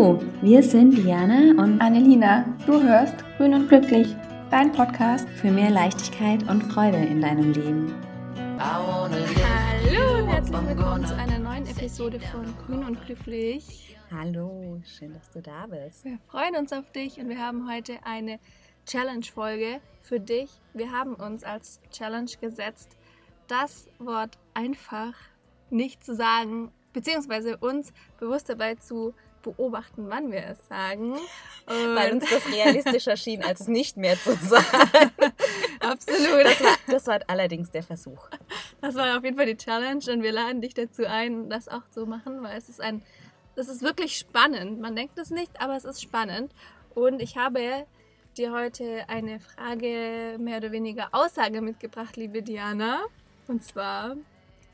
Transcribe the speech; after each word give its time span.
Hallo, 0.00 0.18
wir 0.40 0.62
sind 0.62 0.96
Diana 0.96 1.62
und 1.62 1.78
Annelina. 1.78 2.46
Du 2.66 2.82
hörst 2.82 3.16
Grün 3.36 3.52
und 3.52 3.68
Glücklich, 3.68 4.16
dein 4.50 4.72
Podcast 4.72 5.28
für 5.28 5.50
mehr 5.50 5.68
Leichtigkeit 5.68 6.42
und 6.48 6.62
Freude 6.72 6.96
in 6.96 7.20
deinem 7.20 7.52
Leben. 7.52 7.94
Hallo 8.58 9.04
und 9.04 10.26
herzlich 10.26 10.56
willkommen 10.68 11.04
zu 11.04 11.14
einer 11.14 11.38
neuen 11.38 11.66
Episode 11.66 12.18
von 12.18 12.46
Grün 12.64 12.82
und 12.82 13.04
Glücklich. 13.04 13.94
Hallo, 14.10 14.80
schön, 14.86 15.12
dass 15.12 15.30
du 15.32 15.42
da 15.42 15.66
bist. 15.66 16.06
Wir 16.06 16.18
freuen 16.30 16.56
uns 16.56 16.72
auf 16.72 16.90
dich 16.92 17.20
und 17.20 17.28
wir 17.28 17.38
haben 17.38 17.70
heute 17.70 17.98
eine 18.02 18.40
Challenge-Folge 18.86 19.82
für 20.00 20.18
dich. 20.18 20.48
Wir 20.72 20.92
haben 20.92 21.12
uns 21.12 21.44
als 21.44 21.78
Challenge 21.90 22.30
gesetzt, 22.40 22.96
das 23.48 23.86
Wort 23.98 24.38
einfach 24.54 25.12
nicht 25.68 26.02
zu 26.02 26.14
sagen, 26.14 26.70
beziehungsweise 26.94 27.58
uns 27.58 27.92
bewusst 28.18 28.48
dabei 28.48 28.76
zu 28.76 29.12
beobachten, 29.42 30.08
wann 30.08 30.30
wir 30.30 30.44
es 30.46 30.66
sagen. 30.68 31.12
Und 31.12 31.94
Weil 31.94 32.12
uns 32.12 32.24
das 32.28 32.46
realistischer 32.46 33.16
schien, 33.18 33.42
als 33.42 33.60
es 33.60 33.68
nicht 33.68 33.96
mehr 33.96 34.16
zu 34.18 34.34
sagen. 34.34 35.12
Absolut. 35.80 36.44
Das 36.44 36.60
war, 36.62 36.76
das 36.86 37.06
war 37.06 37.20
allerdings 37.26 37.70
der 37.70 37.82
Versuch. 37.82 38.28
Das 38.80 38.94
war 38.94 39.16
auf 39.16 39.24
jeden 39.24 39.36
Fall 39.36 39.46
die 39.46 39.56
Challenge 39.56 40.04
und 40.10 40.22
wir 40.22 40.32
laden 40.32 40.60
dich 40.60 40.74
dazu 40.74 41.06
ein, 41.06 41.48
das 41.48 41.68
auch 41.68 41.88
zu 41.90 42.06
machen, 42.06 42.42
weil 42.42 42.56
es 42.56 42.68
ist 42.68 42.80
ein, 42.80 43.02
das 43.56 43.68
ist 43.68 43.82
wirklich 43.82 44.16
spannend. 44.16 44.80
Man 44.80 44.96
denkt 44.96 45.18
es 45.18 45.30
nicht, 45.30 45.60
aber 45.60 45.76
es 45.76 45.84
ist 45.84 46.02
spannend. 46.02 46.52
Und 46.94 47.20
ich 47.20 47.36
habe 47.36 47.86
dir 48.36 48.52
heute 48.52 49.04
eine 49.08 49.40
Frage, 49.40 50.36
mehr 50.38 50.58
oder 50.58 50.72
weniger 50.72 51.08
Aussage 51.12 51.60
mitgebracht, 51.60 52.16
liebe 52.16 52.42
Diana. 52.42 53.00
Und 53.48 53.64
zwar, 53.64 54.16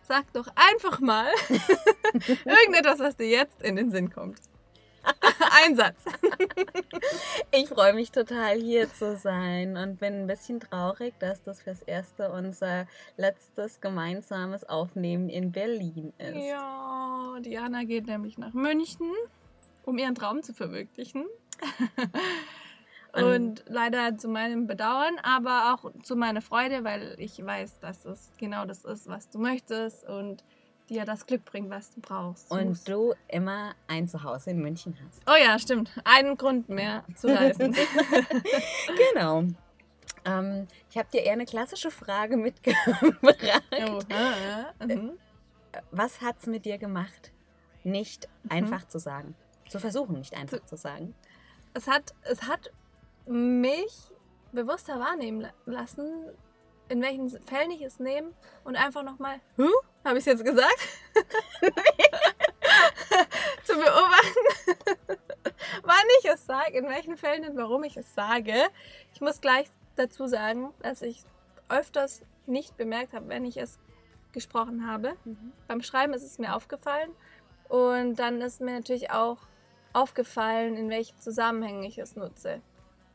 sag 0.02 0.32
doch 0.32 0.48
einfach 0.54 1.00
mal 1.00 1.28
irgendetwas, 2.44 2.98
was 2.98 3.16
dir 3.16 3.28
jetzt 3.28 3.62
in 3.62 3.76
den 3.76 3.90
Sinn 3.90 4.10
kommt. 4.10 4.38
Ein 5.64 5.76
Satz. 5.76 5.96
Ich 7.50 7.68
freue 7.68 7.92
mich 7.92 8.10
total 8.10 8.56
hier 8.56 8.92
zu 8.92 9.16
sein 9.16 9.76
und 9.76 10.00
bin 10.00 10.22
ein 10.22 10.26
bisschen 10.26 10.60
traurig, 10.60 11.14
dass 11.18 11.42
das 11.42 11.62
fürs 11.62 11.82
erste 11.82 12.30
unser 12.30 12.86
letztes 13.16 13.80
gemeinsames 13.80 14.68
Aufnehmen 14.68 15.28
in 15.28 15.52
Berlin 15.52 16.12
ist. 16.18 16.36
Ja, 16.36 17.36
Diana 17.40 17.84
geht 17.84 18.06
nämlich 18.06 18.38
nach 18.38 18.52
München, 18.52 19.12
um 19.84 19.98
ihren 19.98 20.14
Traum 20.14 20.42
zu 20.42 20.52
verwirklichen. 20.52 21.26
Und 23.12 23.64
leider 23.66 24.18
zu 24.18 24.28
meinem 24.28 24.66
Bedauern, 24.66 25.16
aber 25.22 25.72
auch 25.72 25.90
zu 26.02 26.16
meiner 26.16 26.42
Freude, 26.42 26.84
weil 26.84 27.14
ich 27.18 27.42
weiß, 27.42 27.78
dass 27.78 28.04
es 28.04 28.30
genau 28.36 28.66
das 28.66 28.84
ist, 28.84 29.08
was 29.08 29.30
du 29.30 29.38
möchtest 29.38 30.06
und 30.06 30.44
dir 30.88 31.04
das 31.04 31.26
Glück 31.26 31.44
bringt, 31.44 31.70
was 31.70 31.90
du 31.94 32.00
brauchst. 32.00 32.50
Und 32.50 32.88
du 32.88 33.14
immer 33.28 33.74
ein 33.88 34.08
Zuhause 34.08 34.50
in 34.50 34.60
München 34.60 34.96
hast. 35.06 35.22
Oh 35.28 35.36
ja, 35.36 35.58
stimmt. 35.58 35.90
Einen 36.04 36.36
Grund 36.36 36.68
mehr 36.68 37.04
zu 37.16 37.28
reisen. 37.28 37.74
genau. 39.12 39.44
Ähm, 40.24 40.66
ich 40.90 40.98
habe 40.98 41.08
dir 41.12 41.22
eher 41.22 41.32
eine 41.32 41.46
klassische 41.46 41.90
Frage 41.90 42.36
mitgebracht. 42.38 43.14
Oh, 43.72 44.00
äh, 44.08 44.92
äh, 44.92 45.12
was 45.90 46.20
hat 46.20 46.36
es 46.40 46.46
mit 46.46 46.64
dir 46.64 46.78
gemacht, 46.78 47.32
nicht 47.84 48.28
mhm. 48.44 48.50
einfach 48.50 48.86
zu 48.88 48.98
sagen? 48.98 49.34
Zu 49.68 49.80
versuchen, 49.80 50.18
nicht 50.18 50.34
einfach 50.34 50.60
zu, 50.60 50.66
zu 50.66 50.76
sagen. 50.76 51.14
Es 51.74 51.88
hat, 51.88 52.14
es 52.22 52.42
hat 52.42 52.70
mich 53.26 54.10
bewusster 54.52 54.98
wahrnehmen 54.98 55.46
lassen, 55.66 56.30
in 56.88 57.02
welchen 57.02 57.28
Fällen 57.28 57.70
ich 57.72 57.82
es 57.82 57.98
nehme 57.98 58.32
und 58.64 58.76
einfach 58.76 59.02
nochmal, 59.02 59.40
huh? 59.56 59.70
Habe 60.06 60.18
ich 60.18 60.26
es 60.26 60.32
jetzt 60.32 60.44
gesagt? 60.44 60.88
zu 63.64 63.74
beobachten, 63.74 65.18
wann 65.82 66.06
ich 66.20 66.30
es 66.30 66.46
sage, 66.46 66.78
in 66.78 66.88
welchen 66.88 67.16
Fällen 67.16 67.48
und 67.48 67.56
warum 67.56 67.84
ich 67.84 67.96
es 67.96 68.14
sage. 68.14 68.54
Ich 69.12 69.20
muss 69.20 69.40
gleich 69.40 69.66
dazu 69.96 70.26
sagen, 70.26 70.72
dass 70.80 71.02
ich 71.02 71.24
öfters 71.68 72.22
nicht 72.46 72.76
bemerkt 72.76 73.12
habe, 73.12 73.28
wenn 73.28 73.44
ich 73.44 73.56
es 73.56 73.78
gesprochen 74.32 74.86
habe. 74.86 75.16
Mhm. 75.24 75.52
Beim 75.66 75.82
Schreiben 75.82 76.14
ist 76.14 76.22
es 76.22 76.38
mir 76.38 76.54
aufgefallen 76.54 77.10
und 77.68 78.16
dann 78.16 78.40
ist 78.40 78.60
mir 78.60 78.74
natürlich 78.74 79.10
auch 79.10 79.38
aufgefallen, 79.92 80.76
in 80.76 80.90
welchen 80.90 81.18
Zusammenhängen 81.18 81.82
ich 81.82 81.98
es 81.98 82.16
nutze. 82.16 82.60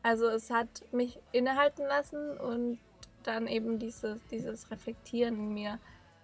Also 0.02 0.26
es 0.26 0.50
hat 0.50 0.82
mich 0.90 1.20
innehalten 1.30 1.86
lassen 1.86 2.36
und 2.38 2.78
dann 3.22 3.46
eben 3.46 3.78
dieses, 3.78 4.26
dieses 4.26 4.70
Reflektieren 4.70 5.36
in 5.36 5.54
mir 5.54 5.78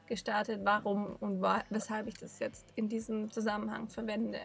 gestartet, 0.08 0.60
warum 0.64 1.16
und 1.20 1.40
weshalb 1.70 2.08
ich 2.08 2.14
das 2.14 2.38
jetzt 2.38 2.72
in 2.74 2.88
diesem 2.88 3.30
Zusammenhang 3.30 3.88
verwende. 3.88 4.40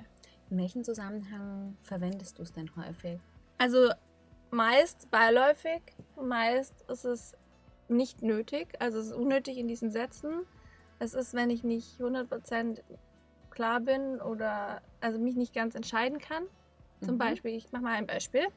In 0.50 0.58
welchem 0.58 0.84
Zusammenhang 0.84 1.78
verwendest 1.82 2.38
du 2.38 2.44
es 2.44 2.52
denn 2.52 2.70
häufig? 2.76 3.20
Also 3.58 3.90
meist 4.52 5.10
beiläufig, 5.10 5.82
meist 6.22 6.82
ist 6.90 7.06
es 7.06 7.36
nicht 7.88 8.22
nötig, 8.22 8.74
also 8.80 9.00
es 9.00 9.08
ist 9.08 9.14
unnötig 9.14 9.58
in 9.58 9.68
diesen 9.68 9.90
Sätzen. 9.90 10.46
Es 11.00 11.14
ist, 11.14 11.34
wenn 11.34 11.50
ich 11.50 11.64
nicht 11.64 12.00
100% 12.00 12.82
klar 13.50 13.80
bin 13.80 14.22
oder 14.22 14.82
also 15.02 15.20
mich 15.20 15.36
nicht 15.36 15.54
ganz 15.54 15.76
entscheiden 15.76 16.20
kann. 16.20 16.44
Zum 17.02 17.16
mhm. 17.16 17.20
Beispiel, 17.20 17.56
ich 17.56 17.72
mache 17.72 17.84
mal 17.84 17.94
ein 17.94 18.08
Beispiel. 18.08 18.48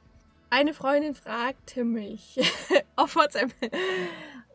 Eine 0.49 0.75
Freundin 0.75 1.15
fragte 1.15 1.85
mich 1.85 2.39
auf 2.97 3.17
WhatsApp, 3.17 3.51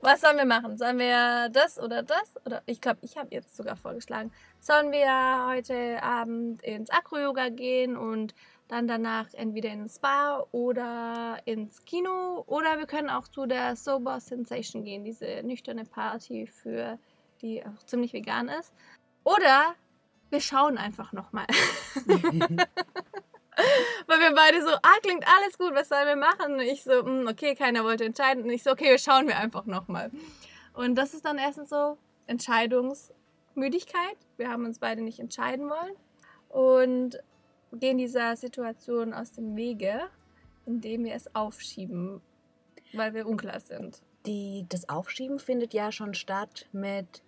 was 0.02 0.22
sollen 0.22 0.38
wir 0.38 0.46
machen? 0.46 0.78
Sollen 0.78 0.98
wir 0.98 1.50
das 1.50 1.78
oder 1.80 2.02
das? 2.02 2.34
Oder 2.46 2.64
ich 2.66 2.80
glaube, 2.80 3.00
ich 3.02 3.18
habe 3.18 3.28
jetzt 3.32 3.56
sogar 3.56 3.76
vorgeschlagen, 3.76 4.32
sollen 4.60 4.92
wir 4.92 5.48
heute 5.48 6.02
Abend 6.02 6.64
ins 6.64 6.90
Acro-Yoga 6.90 7.50
gehen 7.50 7.98
und 7.98 8.34
dann 8.70 8.88
danach 8.88 9.28
entweder 9.34 9.70
ins 9.70 9.98
Spa 9.98 10.46
oder 10.52 11.40
ins 11.44 11.84
Kino 11.84 12.46
oder 12.48 12.80
wir 12.80 12.88
können 12.88 13.10
auch 13.10 13.28
zu 13.28 13.46
der 13.46 13.76
Sober 13.76 14.22
Sensation 14.22 14.86
gehen, 14.86 15.04
diese 15.04 15.44
nüchterne 15.44 15.84
Party 15.84 16.48
für 16.48 16.98
die 17.42 17.64
auch 17.66 17.84
ziemlich 17.86 18.14
vegan 18.14 18.48
ist. 18.48 18.74
Oder 19.26 19.76
wir 20.30 20.40
schauen 20.40 20.78
einfach 20.78 21.12
nochmal. 21.12 21.48
Weil 24.08 24.20
wir 24.20 24.34
beide 24.36 24.62
so, 24.62 24.70
ah, 24.70 25.00
klingt 25.02 25.26
alles 25.28 25.58
gut, 25.58 25.74
was 25.74 25.90
sollen 25.90 26.08
wir 26.08 26.16
machen? 26.16 26.54
Und 26.54 26.62
ich 26.62 26.84
so, 26.84 27.04
hm, 27.04 27.28
okay, 27.28 27.56
keiner 27.56 27.84
wollte 27.84 28.06
entscheiden. 28.06 28.44
Und 28.44 28.50
ich 28.50 28.64
so, 28.64 28.72
okay, 28.72 28.90
wir 28.90 28.98
schauen 28.98 29.28
wir 29.28 29.38
einfach 29.38 29.66
nochmal. 29.66 30.12
Und 30.74 30.96
das 30.96 31.14
ist 31.14 31.26
dann 31.26 31.38
erstens 31.38 31.70
so 31.70 31.98
Entscheidungsmüdigkeit. 32.28 34.18
Wir 34.38 34.50
haben 34.50 34.66
uns 34.66 34.80
beide 34.80 35.02
nicht 35.02 35.20
entscheiden 35.20 35.70
wollen. 35.70 35.96
Und 36.50 37.20
gehen 37.74 37.98
dieser 37.98 38.36
Situation 38.36 39.14
aus 39.14 39.32
dem 39.32 39.56
Wege, 39.56 40.02
indem 40.66 41.06
wir 41.06 41.16
es 41.16 41.34
aufschieben, 41.36 42.22
weil 42.94 43.14
wir 43.14 43.28
unklar 43.28 43.60
sind. 43.60 44.02
Die, 44.26 44.66
das 44.70 44.88
Aufschieben 44.90 45.40
findet 45.40 45.74
ja 45.74 45.92
schon 45.92 46.14
statt 46.14 46.68
mit 46.72 47.24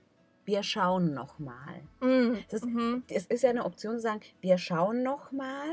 wir 0.45 0.61
schauen 0.61 1.13
nochmal. 1.13 1.83
Mm, 2.01 2.35
es, 2.47 2.53
ist, 2.53 2.65
mhm. 2.65 3.03
es 3.07 3.25
ist 3.27 3.43
ja 3.43 3.49
eine 3.49 3.63
Option 3.65 3.95
zu 3.95 4.01
sagen, 4.01 4.21
wir 4.41 4.57
schauen 4.57 5.01
nochmal 5.01 5.69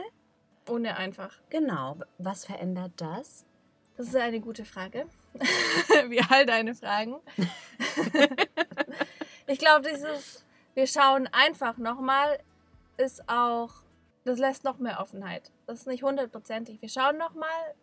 ohne 0.70 0.96
einfach. 0.96 1.38
Genau. 1.50 1.96
Was 2.18 2.44
verändert 2.44 2.92
das? 2.96 3.44
Das 3.96 4.08
ist 4.08 4.16
eine 4.16 4.40
gute 4.40 4.64
Frage. 4.64 5.06
Wie 6.08 6.20
all 6.30 6.46
deine 6.46 6.74
Fragen. 6.74 7.16
ich 9.46 9.58
glaube, 9.58 9.88
dieses, 9.90 10.44
wir 10.74 10.86
schauen 10.86 11.28
einfach 11.32 11.76
nochmal, 11.76 12.38
ist 12.96 13.28
auch, 13.28 13.82
das 14.24 14.38
lässt 14.38 14.64
noch 14.64 14.78
mehr 14.78 15.00
Offenheit. 15.00 15.50
Das 15.66 15.80
ist 15.80 15.86
nicht 15.86 16.02
hundertprozentig. 16.02 16.80
Wir 16.80 16.88
schauen 16.88 17.18
nochmal, 17.18 17.74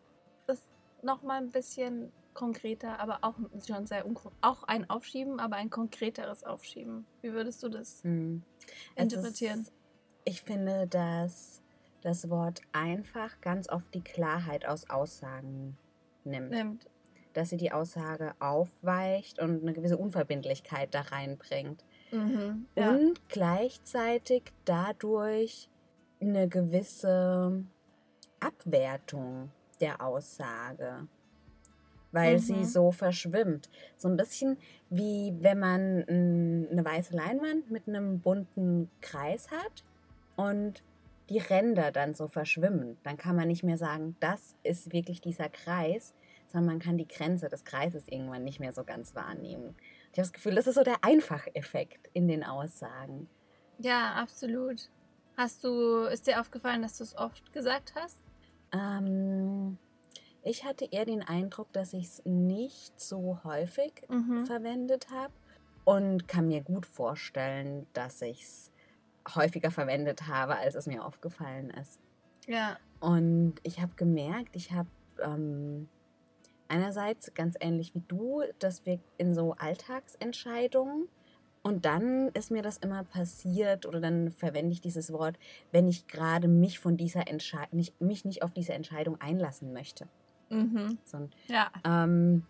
das 0.47 0.61
nochmal 1.03 1.37
ein 1.37 1.51
bisschen 1.51 2.11
konkreter, 2.33 2.99
aber 2.99 3.19
auch 3.21 3.35
schon 3.67 3.87
sehr 3.87 4.05
auch 4.41 4.63
ein 4.63 4.89
Aufschieben, 4.89 5.39
aber 5.39 5.55
ein 5.55 5.69
konkreteres 5.69 6.43
Aufschieben. 6.43 7.05
Wie 7.21 7.33
würdest 7.33 7.63
du 7.63 7.69
das 7.69 8.03
hm. 8.03 8.43
interpretieren? 8.95 9.61
Ist, 9.61 9.73
ich 10.23 10.41
finde, 10.41 10.87
dass 10.87 11.61
das 12.01 12.29
Wort 12.29 12.61
einfach 12.71 13.41
ganz 13.41 13.69
oft 13.69 13.93
die 13.93 14.03
Klarheit 14.03 14.67
aus 14.67 14.89
Aussagen 14.89 15.77
nimmt. 16.23 16.51
nimmt. 16.51 16.89
Dass 17.33 17.49
sie 17.49 17.57
die 17.57 17.71
Aussage 17.71 18.33
aufweicht 18.39 19.39
und 19.39 19.61
eine 19.61 19.73
gewisse 19.73 19.97
Unverbindlichkeit 19.97 20.93
da 20.93 21.01
reinbringt. 21.01 21.83
Mhm, 22.11 22.65
ja. 22.75 22.91
Und 22.91 23.27
gleichzeitig 23.29 24.43
dadurch 24.65 25.69
eine 26.19 26.47
gewisse 26.47 27.63
Abwertung 28.39 29.51
der 29.79 30.01
Aussage, 30.01 31.07
weil 32.11 32.35
mhm. 32.35 32.39
sie 32.39 32.65
so 32.65 32.91
verschwimmt. 32.91 33.69
So 33.97 34.07
ein 34.07 34.17
bisschen 34.17 34.57
wie 34.89 35.33
wenn 35.39 35.59
man 35.59 36.03
eine 36.07 36.85
weiße 36.85 37.15
Leinwand 37.15 37.69
mit 37.69 37.87
einem 37.87 38.19
bunten 38.19 38.89
Kreis 39.01 39.49
hat 39.51 39.83
und 40.35 40.83
die 41.29 41.39
Ränder 41.39 41.91
dann 41.91 42.13
so 42.13 42.27
verschwimmen. 42.27 42.97
Dann 43.03 43.17
kann 43.17 43.35
man 43.35 43.47
nicht 43.47 43.63
mehr 43.63 43.77
sagen, 43.77 44.15
das 44.19 44.55
ist 44.63 44.93
wirklich 44.93 45.21
dieser 45.21 45.49
Kreis, 45.49 46.13
sondern 46.47 46.73
man 46.73 46.79
kann 46.79 46.97
die 46.97 47.07
Grenze 47.07 47.49
des 47.49 47.65
Kreises 47.65 48.07
irgendwann 48.07 48.43
nicht 48.43 48.59
mehr 48.59 48.71
so 48.71 48.83
ganz 48.83 49.15
wahrnehmen. 49.15 49.75
Ich 50.11 50.19
habe 50.19 50.27
das 50.27 50.33
Gefühl, 50.33 50.55
das 50.55 50.67
ist 50.67 50.75
so 50.75 50.83
der 50.83 51.03
Einfacheffekt 51.03 52.09
in 52.13 52.27
den 52.27 52.43
Aussagen. 52.43 53.29
Ja, 53.79 54.13
absolut. 54.13 54.89
Hast 55.35 55.63
du, 55.63 56.05
ist 56.05 56.25
dir 56.27 56.41
aufgefallen, 56.41 56.81
dass 56.81 56.97
du 56.97 57.03
es 57.03 57.15
oft 57.15 57.53
gesagt 57.53 57.93
hast? 57.95 58.17
Ähm, 58.71 59.77
ich 60.43 60.65
hatte 60.65 60.87
eher 60.89 61.05
den 61.05 61.21
Eindruck, 61.21 61.71
dass 61.73 61.93
ich 61.93 62.05
es 62.05 62.21
nicht 62.25 62.99
so 62.99 63.39
häufig 63.43 63.93
mhm. 64.09 64.45
verwendet 64.45 65.07
habe 65.11 65.33
und 65.83 66.27
kann 66.27 66.47
mir 66.47 66.61
gut 66.61 66.85
vorstellen, 66.85 67.85
dass 67.93 68.21
ich 68.21 68.43
es 68.43 68.71
häufiger 69.35 69.71
verwendet 69.71 70.27
habe, 70.27 70.57
als 70.57 70.75
es 70.75 70.87
mir 70.87 71.03
aufgefallen 71.03 71.69
ist. 71.71 71.99
Ja. 72.45 72.77
Und 72.99 73.55
ich 73.63 73.81
habe 73.81 73.93
gemerkt, 73.95 74.55
ich 74.55 74.71
habe 74.71 74.89
ähm, 75.21 75.89
einerseits 76.67 77.33
ganz 77.33 77.55
ähnlich 77.59 77.93
wie 77.93 78.03
du, 78.07 78.43
dass 78.59 78.85
wir 78.85 78.99
in 79.17 79.33
so 79.35 79.53
Alltagsentscheidungen 79.53 81.07
und 81.67 81.83
dann 81.83 82.29
ist 82.29 82.49
mir 82.49 82.61
das 82.61 82.77
immer 82.77 83.03
passiert 83.03 83.85
oder 83.85 83.99
dann 83.99 84.31
verwende 84.31 84.71
ich 84.71 84.79
dieses 84.79 85.11
Wort, 85.11 85.37
wenn 85.71 85.87
ich 85.87 86.07
gerade 86.07 86.47
mich 86.47 86.79
von 86.79 86.95
dieser 86.95 87.27
Entscheidung, 87.27 87.83
mich 87.99 88.23
nicht 88.23 88.41
auf 88.41 88.53
diese 88.53 88.73
Entscheidung 88.73 89.19
einlassen 89.19 89.73
möchte. 89.73 90.07
Mhm. 90.49 90.97
So, 91.03 91.27
ja. 91.47 91.69
Ähm, 91.83 92.43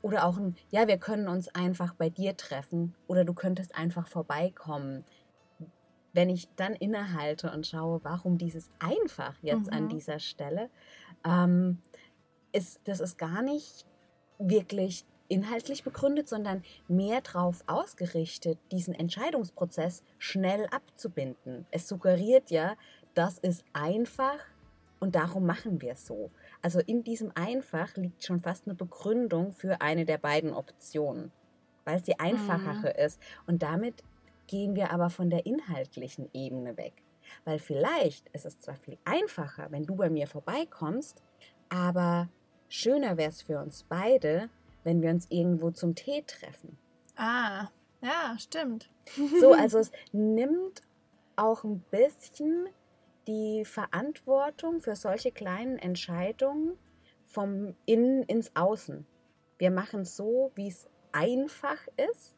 oder 0.00 0.24
auch 0.24 0.36
ein, 0.36 0.54
ja, 0.70 0.86
wir 0.86 0.98
können 0.98 1.26
uns 1.26 1.48
einfach 1.48 1.94
bei 1.94 2.08
dir 2.08 2.36
treffen 2.36 2.94
oder 3.08 3.24
du 3.24 3.34
könntest 3.34 3.74
einfach 3.74 4.06
vorbeikommen. 4.06 5.04
Wenn 6.16 6.30
ich 6.30 6.48
dann 6.56 6.74
innehalte 6.74 7.50
und 7.52 7.66
schaue, 7.66 8.00
warum 8.02 8.38
dieses 8.38 8.70
einfach 8.78 9.34
jetzt 9.42 9.66
mhm. 9.66 9.76
an 9.76 9.88
dieser 9.90 10.18
Stelle, 10.18 10.70
ähm, 11.26 11.78
ist, 12.52 12.80
das 12.84 13.00
ist 13.00 13.18
gar 13.18 13.42
nicht 13.42 13.84
wirklich 14.38 15.04
inhaltlich 15.28 15.84
begründet, 15.84 16.26
sondern 16.26 16.64
mehr 16.88 17.20
darauf 17.20 17.62
ausgerichtet, 17.66 18.58
diesen 18.72 18.94
Entscheidungsprozess 18.94 20.02
schnell 20.18 20.66
abzubinden. 20.70 21.66
Es 21.70 21.86
suggeriert 21.86 22.50
ja, 22.50 22.76
das 23.12 23.38
ist 23.38 23.62
einfach 23.74 24.38
und 25.00 25.16
darum 25.16 25.44
machen 25.44 25.82
wir 25.82 25.92
es 25.92 26.06
so. 26.06 26.30
Also 26.62 26.80
in 26.80 27.04
diesem 27.04 27.30
einfach 27.34 27.94
liegt 27.96 28.24
schon 28.24 28.40
fast 28.40 28.66
eine 28.66 28.74
Begründung 28.74 29.52
für 29.52 29.82
eine 29.82 30.06
der 30.06 30.16
beiden 30.16 30.54
Optionen, 30.54 31.30
weil 31.84 31.96
es 31.96 32.04
die 32.04 32.18
einfachere 32.18 32.94
mhm. 32.96 33.04
ist. 33.04 33.20
Und 33.46 33.62
damit 33.62 34.02
gehen 34.46 34.74
wir 34.74 34.90
aber 34.90 35.10
von 35.10 35.30
der 35.30 35.46
inhaltlichen 35.46 36.28
Ebene 36.32 36.76
weg. 36.76 37.02
Weil 37.44 37.58
vielleicht 37.58 38.28
ist 38.28 38.46
es 38.46 38.58
zwar 38.58 38.76
viel 38.76 38.98
einfacher, 39.04 39.66
wenn 39.70 39.84
du 39.84 39.96
bei 39.96 40.10
mir 40.10 40.26
vorbeikommst, 40.26 41.22
aber 41.68 42.28
schöner 42.68 43.16
wäre 43.16 43.30
es 43.30 43.42
für 43.42 43.60
uns 43.60 43.84
beide, 43.84 44.48
wenn 44.84 45.02
wir 45.02 45.10
uns 45.10 45.26
irgendwo 45.30 45.70
zum 45.70 45.94
Tee 45.94 46.22
treffen. 46.26 46.78
Ah, 47.16 47.68
ja, 48.02 48.36
stimmt. 48.38 48.90
So, 49.40 49.52
also 49.52 49.78
es 49.78 49.90
nimmt 50.12 50.82
auch 51.36 51.64
ein 51.64 51.80
bisschen 51.90 52.68
die 53.26 53.64
Verantwortung 53.64 54.80
für 54.80 54.96
solche 54.96 55.32
kleinen 55.32 55.78
Entscheidungen 55.78 56.78
vom 57.26 57.74
Innen 57.86 58.22
ins 58.24 58.54
Außen. 58.54 59.06
Wir 59.58 59.70
machen 59.70 60.02
es 60.02 60.16
so, 60.16 60.52
wie 60.54 60.68
es 60.68 60.88
einfach 61.12 61.78
ist, 61.96 62.36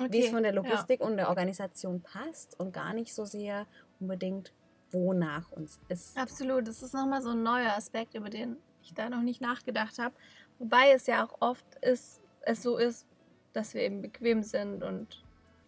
okay, 0.00 0.12
wie 0.12 0.24
es 0.24 0.30
von 0.30 0.42
der 0.42 0.52
Logistik 0.52 1.00
ja. 1.00 1.06
und 1.06 1.16
der 1.16 1.28
Organisation 1.28 2.00
passt 2.00 2.58
und 2.58 2.72
gar 2.72 2.92
nicht 2.94 3.14
so 3.14 3.24
sehr 3.24 3.66
unbedingt, 4.00 4.52
wonach 4.90 5.50
uns 5.52 5.78
ist. 5.88 6.16
Absolut, 6.16 6.66
das 6.66 6.82
ist 6.82 6.94
nochmal 6.94 7.22
so 7.22 7.30
ein 7.30 7.42
neuer 7.42 7.72
Aspekt, 7.76 8.14
über 8.14 8.30
den 8.30 8.56
ich 8.82 8.94
da 8.94 9.10
noch 9.10 9.22
nicht 9.22 9.40
nachgedacht 9.40 9.98
habe. 9.98 10.14
Wobei 10.58 10.92
es 10.92 11.06
ja 11.06 11.24
auch 11.24 11.36
oft 11.40 11.66
ist, 11.82 12.20
es 12.42 12.62
so 12.62 12.76
ist, 12.76 13.06
dass 13.52 13.74
wir 13.74 13.82
eben 13.82 14.02
bequem 14.02 14.42
sind 14.42 14.82
und 14.82 15.22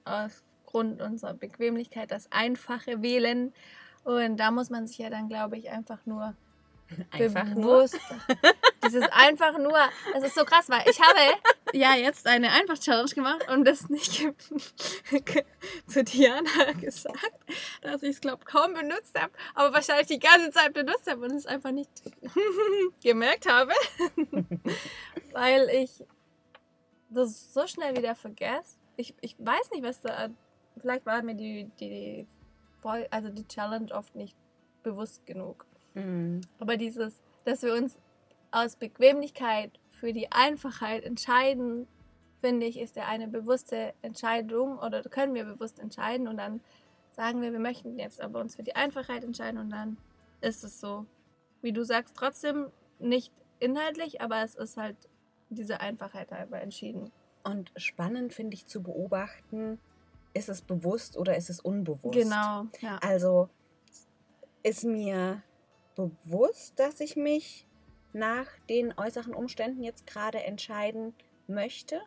aufgrund 0.04 1.02
unserer 1.02 1.34
Bequemlichkeit 1.34 2.10
das 2.10 2.30
Einfache 2.32 3.02
wählen. 3.02 3.52
Und 4.04 4.38
da 4.38 4.50
muss 4.50 4.70
man 4.70 4.86
sich 4.86 4.98
ja 4.98 5.10
dann, 5.10 5.28
glaube 5.28 5.58
ich, 5.58 5.70
einfach 5.70 6.04
nur 6.06 6.34
einfach 7.10 7.54
bewusst. 7.54 7.98
Nur? 8.18 8.38
Dieses 8.90 9.08
einfach 9.12 9.56
nur, 9.58 9.78
das 10.12 10.24
ist 10.24 10.34
so 10.34 10.44
krass, 10.44 10.68
weil 10.68 10.82
ich 10.88 11.00
habe 11.00 11.18
ja 11.72 11.94
jetzt 11.94 12.26
eine 12.26 12.50
Einfach-Challenge 12.50 13.10
gemacht 13.10 13.48
und 13.48 13.64
das 13.64 13.88
nicht 13.88 14.26
zu 15.86 16.04
Diana 16.04 16.72
gesagt, 16.80 17.40
dass 17.82 18.02
ich 18.02 18.10
es, 18.10 18.20
glaube 18.20 18.44
kaum 18.44 18.74
benutzt 18.74 19.18
habe, 19.18 19.32
aber 19.54 19.74
wahrscheinlich 19.74 20.08
die 20.08 20.18
ganze 20.18 20.50
Zeit 20.50 20.72
benutzt 20.72 21.08
habe 21.08 21.24
und 21.24 21.32
es 21.32 21.46
einfach 21.46 21.70
nicht 21.70 21.90
gemerkt 23.02 23.48
habe, 23.48 23.72
weil 25.32 25.68
ich 25.68 26.04
das 27.10 27.54
so 27.54 27.66
schnell 27.66 27.96
wieder 27.96 28.14
vergesse. 28.16 28.76
Ich, 28.96 29.14
ich 29.20 29.36
weiß 29.38 29.70
nicht, 29.72 29.84
was 29.84 30.00
da, 30.00 30.30
vielleicht 30.78 31.06
war 31.06 31.22
mir 31.22 31.34
die, 31.34 31.70
die, 31.78 32.26
also 33.10 33.28
die 33.28 33.46
Challenge 33.46 33.92
oft 33.94 34.14
nicht 34.16 34.36
bewusst 34.82 35.24
genug. 35.26 35.64
Mhm. 35.94 36.40
Aber 36.58 36.76
dieses, 36.76 37.20
dass 37.44 37.62
wir 37.62 37.74
uns 37.74 37.98
aus 38.50 38.76
Bequemlichkeit 38.76 39.72
für 39.88 40.12
die 40.12 40.30
Einfachheit 40.32 41.04
entscheiden, 41.04 41.86
finde 42.40 42.66
ich, 42.66 42.78
ist 42.78 42.96
ja 42.96 43.06
eine 43.06 43.28
bewusste 43.28 43.92
Entscheidung 44.02 44.78
oder 44.78 45.02
können 45.02 45.34
wir 45.34 45.44
bewusst 45.44 45.78
entscheiden 45.78 46.26
und 46.26 46.38
dann 46.38 46.60
sagen 47.10 47.42
wir, 47.42 47.52
wir 47.52 47.58
möchten 47.58 47.98
jetzt 47.98 48.20
aber 48.20 48.40
uns 48.40 48.56
für 48.56 48.62
die 48.62 48.76
Einfachheit 48.76 49.24
entscheiden 49.24 49.60
und 49.60 49.70
dann 49.70 49.98
ist 50.40 50.64
es 50.64 50.80
so, 50.80 51.06
wie 51.60 51.72
du 51.72 51.84
sagst, 51.84 52.16
trotzdem 52.16 52.68
nicht 52.98 53.32
inhaltlich, 53.58 54.20
aber 54.20 54.42
es 54.42 54.54
ist 54.54 54.76
halt 54.76 54.96
diese 55.50 55.80
Einfachheit 55.80 56.30
halber 56.30 56.60
entschieden. 56.60 57.10
Und 57.42 57.72
spannend 57.76 58.32
finde 58.32 58.54
ich 58.54 58.66
zu 58.66 58.82
beobachten, 58.82 59.78
ist 60.32 60.48
es 60.48 60.62
bewusst 60.62 61.16
oder 61.16 61.36
ist 61.36 61.50
es 61.50 61.60
unbewusst? 61.60 62.14
Genau, 62.14 62.66
ja. 62.80 62.98
Also 63.02 63.48
ist 64.62 64.84
mir 64.84 65.42
bewusst, 65.96 66.78
dass 66.78 67.00
ich 67.00 67.16
mich 67.16 67.66
nach 68.12 68.46
den 68.68 68.94
äußeren 68.96 69.34
Umständen 69.34 69.82
jetzt 69.82 70.06
gerade 70.06 70.42
entscheiden 70.42 71.14
möchte? 71.46 72.00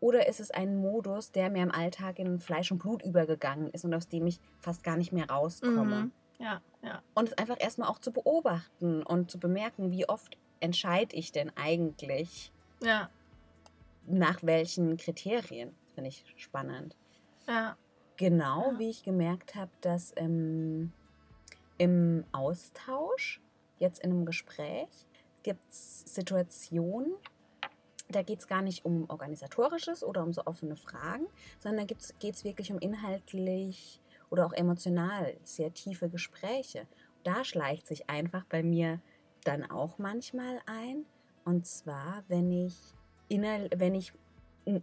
Oder 0.00 0.26
ist 0.28 0.40
es 0.40 0.50
ein 0.50 0.76
Modus, 0.78 1.30
der 1.30 1.50
mir 1.50 1.62
im 1.62 1.70
Alltag 1.70 2.18
in 2.18 2.40
Fleisch 2.40 2.72
und 2.72 2.78
Blut 2.78 3.02
übergegangen 3.02 3.70
ist 3.70 3.84
und 3.84 3.92
aus 3.94 4.08
dem 4.08 4.26
ich 4.26 4.40
fast 4.58 4.82
gar 4.82 4.96
nicht 4.96 5.12
mehr 5.12 5.28
rauskomme? 5.28 6.04
Mhm. 6.04 6.12
Ja, 6.38 6.62
ja. 6.82 7.02
Und 7.14 7.28
es 7.28 7.38
einfach 7.38 7.56
erstmal 7.60 7.88
auch 7.90 7.98
zu 7.98 8.12
beobachten 8.12 9.02
und 9.02 9.30
zu 9.30 9.38
bemerken, 9.38 9.90
wie 9.90 10.08
oft 10.08 10.38
entscheide 10.60 11.14
ich 11.14 11.32
denn 11.32 11.52
eigentlich? 11.54 12.50
Ja. 12.82 13.10
Nach 14.06 14.42
welchen 14.42 14.96
Kriterien? 14.96 15.74
Finde 15.94 16.08
ich 16.08 16.24
spannend. 16.36 16.96
Ja. 17.46 17.76
Genau 18.16 18.72
ja. 18.72 18.78
wie 18.78 18.88
ich 18.88 19.02
gemerkt 19.02 19.54
habe, 19.54 19.70
dass 19.82 20.12
im, 20.12 20.92
im 21.76 22.24
Austausch, 22.32 23.42
jetzt 23.78 24.00
in 24.02 24.10
einem 24.10 24.24
Gespräch, 24.24 24.88
gibt 25.42 25.70
es 25.70 26.02
Situationen, 26.06 27.12
da 28.08 28.22
geht 28.22 28.40
es 28.40 28.48
gar 28.48 28.62
nicht 28.62 28.84
um 28.84 29.08
organisatorisches 29.08 30.02
oder 30.02 30.22
um 30.22 30.32
so 30.32 30.44
offene 30.44 30.76
Fragen, 30.76 31.26
sondern 31.60 31.86
da 31.86 31.94
geht 32.18 32.34
es 32.34 32.44
wirklich 32.44 32.72
um 32.72 32.78
inhaltlich 32.78 34.00
oder 34.30 34.46
auch 34.46 34.52
emotional 34.52 35.36
sehr 35.44 35.72
tiefe 35.72 36.08
Gespräche. 36.08 36.86
Da 37.22 37.44
schleicht 37.44 37.86
sich 37.86 38.08
einfach 38.10 38.44
bei 38.46 38.62
mir 38.62 39.00
dann 39.44 39.70
auch 39.70 39.98
manchmal 39.98 40.60
ein. 40.66 41.04
Und 41.44 41.66
zwar, 41.66 42.24
wenn 42.28 42.50
ich, 42.50 42.76
inner, 43.28 43.68
wenn 43.76 43.94
ich 43.94 44.12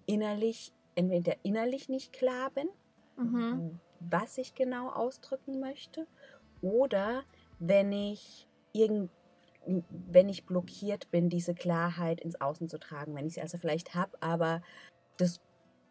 innerlich, 0.05 0.73
entweder 0.95 1.35
innerlich 1.43 1.89
nicht 1.89 2.13
klar 2.13 2.51
bin, 2.51 2.67
mhm. 3.17 3.79
was 3.99 4.37
ich 4.37 4.55
genau 4.55 4.89
ausdrücken 4.89 5.59
möchte, 5.59 6.07
oder 6.61 7.23
wenn 7.59 7.91
ich 7.91 8.47
irgend, 8.73 9.11
wenn 9.89 10.29
ich 10.29 10.45
blockiert 10.45 11.11
bin, 11.11 11.29
diese 11.29 11.53
Klarheit 11.53 12.21
ins 12.21 12.39
Außen 12.39 12.67
zu 12.67 12.79
tragen, 12.79 13.15
wenn 13.15 13.27
ich 13.27 13.35
sie 13.35 13.41
also 13.41 13.57
vielleicht 13.57 13.95
habe, 13.95 14.21
aber 14.21 14.61
das 15.17 15.41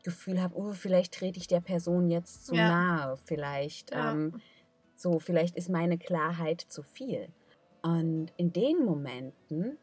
Gefühl 0.03 0.41
habe, 0.43 0.57
oh, 0.57 0.73
vielleicht 0.73 1.15
trete 1.15 1.39
ich 1.39 1.49
der 1.49 1.61
Person 1.61 2.09
jetzt 2.09 2.47
zu 2.47 2.55
ja. 2.55 2.69
nahe, 2.69 3.17
vielleicht 3.17 3.93
ja. 3.93 4.13
ähm, 4.13 4.41
so, 4.95 5.19
vielleicht 5.19 5.57
ist 5.57 5.69
meine 5.69 5.99
Klarheit 5.99 6.61
zu 6.61 6.83
viel. 6.83 7.29
Und 7.83 8.33
in 8.37 8.53
den 8.53 8.85
Momenten 8.85 9.79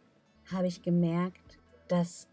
habe 0.52 0.68
ich 0.68 0.82
gemerkt, 0.82 1.60
dass 1.88 2.28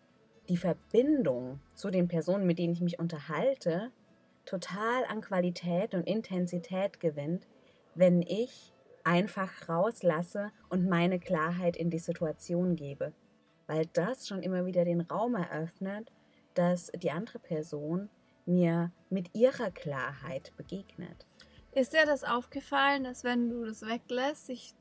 die 0.49 0.57
Verbindung 0.57 1.61
zu 1.75 1.91
den 1.91 2.09
Personen, 2.09 2.47
mit 2.47 2.59
denen 2.59 2.73
ich 2.73 2.81
mich 2.81 2.99
unterhalte, 2.99 3.93
total 4.47 5.05
an 5.09 5.21
Qualität 5.21 5.95
und 5.95 6.07
Intensität 6.07 6.99
gewinnt, 6.99 7.47
wenn 7.95 8.23
ich 8.23 8.73
einfach 9.11 9.69
rauslasse 9.69 10.53
und 10.69 10.89
meine 10.89 11.19
Klarheit 11.19 11.77
in 11.77 11.91
die 11.91 11.99
Situation 11.99 12.77
gebe. 12.77 13.13
Weil 13.67 13.87
das 13.87 14.29
schon 14.29 14.41
immer 14.41 14.67
wieder 14.67 14.85
den 14.85 15.01
Raum 15.01 15.35
eröffnet, 15.35 16.13
dass 16.55 16.93
die 16.95 17.11
andere 17.11 17.41
Person 17.41 18.09
mir 18.47 18.93
mit 19.11 19.35
ihrer 19.35 19.73
Klarheit 19.73 20.53
begegnet. 20.57 21.27
Ist 21.73 21.93
dir 21.93 22.07
das 22.07 22.23
aufgefallen, 22.23 23.03
dass 23.03 23.25
wenn 23.25 23.51
du 23.51 23.65
das 23.65 23.83
weglässt, 23.83 24.47
sich 24.47 24.75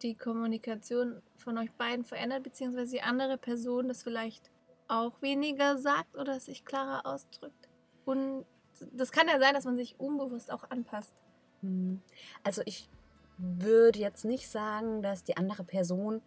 die 0.00 0.14
Kommunikation 0.14 1.20
von 1.36 1.58
euch 1.58 1.72
beiden 1.72 2.04
verändert, 2.04 2.44
beziehungsweise 2.44 2.92
die 2.92 3.02
andere 3.02 3.36
Person 3.36 3.88
das 3.88 4.04
vielleicht 4.04 4.50
auch 4.86 5.20
weniger 5.22 5.76
sagt 5.76 6.16
oder 6.16 6.38
sich 6.38 6.64
klarer 6.64 7.04
ausdrückt? 7.04 7.68
Und 8.04 8.44
das 8.92 9.10
kann 9.10 9.26
ja 9.26 9.40
sein, 9.40 9.54
dass 9.54 9.64
man 9.64 9.76
sich 9.76 9.98
unbewusst 9.98 10.52
auch 10.52 10.70
anpasst. 10.70 11.14
Hm. 11.62 12.00
Also 12.44 12.62
ich 12.64 12.88
würde 13.38 13.98
jetzt 13.98 14.24
nicht 14.24 14.48
sagen, 14.48 15.02
dass 15.02 15.24
die 15.24 15.36
andere 15.36 15.64
Person 15.64 16.22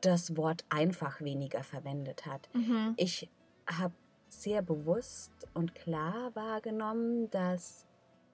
das 0.00 0.36
Wort 0.36 0.64
einfach 0.68 1.20
weniger 1.20 1.62
verwendet 1.62 2.26
hat. 2.26 2.48
Mhm. 2.52 2.94
Ich 2.96 3.30
habe 3.66 3.94
sehr 4.28 4.62
bewusst 4.62 5.32
und 5.54 5.74
klar 5.74 6.34
wahrgenommen, 6.34 7.30
dass 7.30 7.86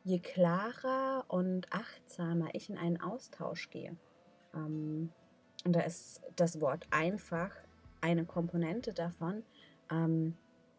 je 0.03 0.19
klarer 0.19 1.25
und 1.29 1.73
achtsamer 1.73 2.49
ich 2.55 2.71
in 2.71 2.79
einen 2.79 3.01
Austausch 3.01 3.71
gehe, 3.71 3.97
ähm, 4.55 5.11
und 5.65 5.77
da 5.77 5.81
ist 5.81 6.23
das 6.37 6.61
Wort 6.61 6.87
einfach 6.91 7.51
eine 8.01 8.25
Komponente 8.25 8.93
davon. 8.95 9.43
Ähm, 9.91 10.37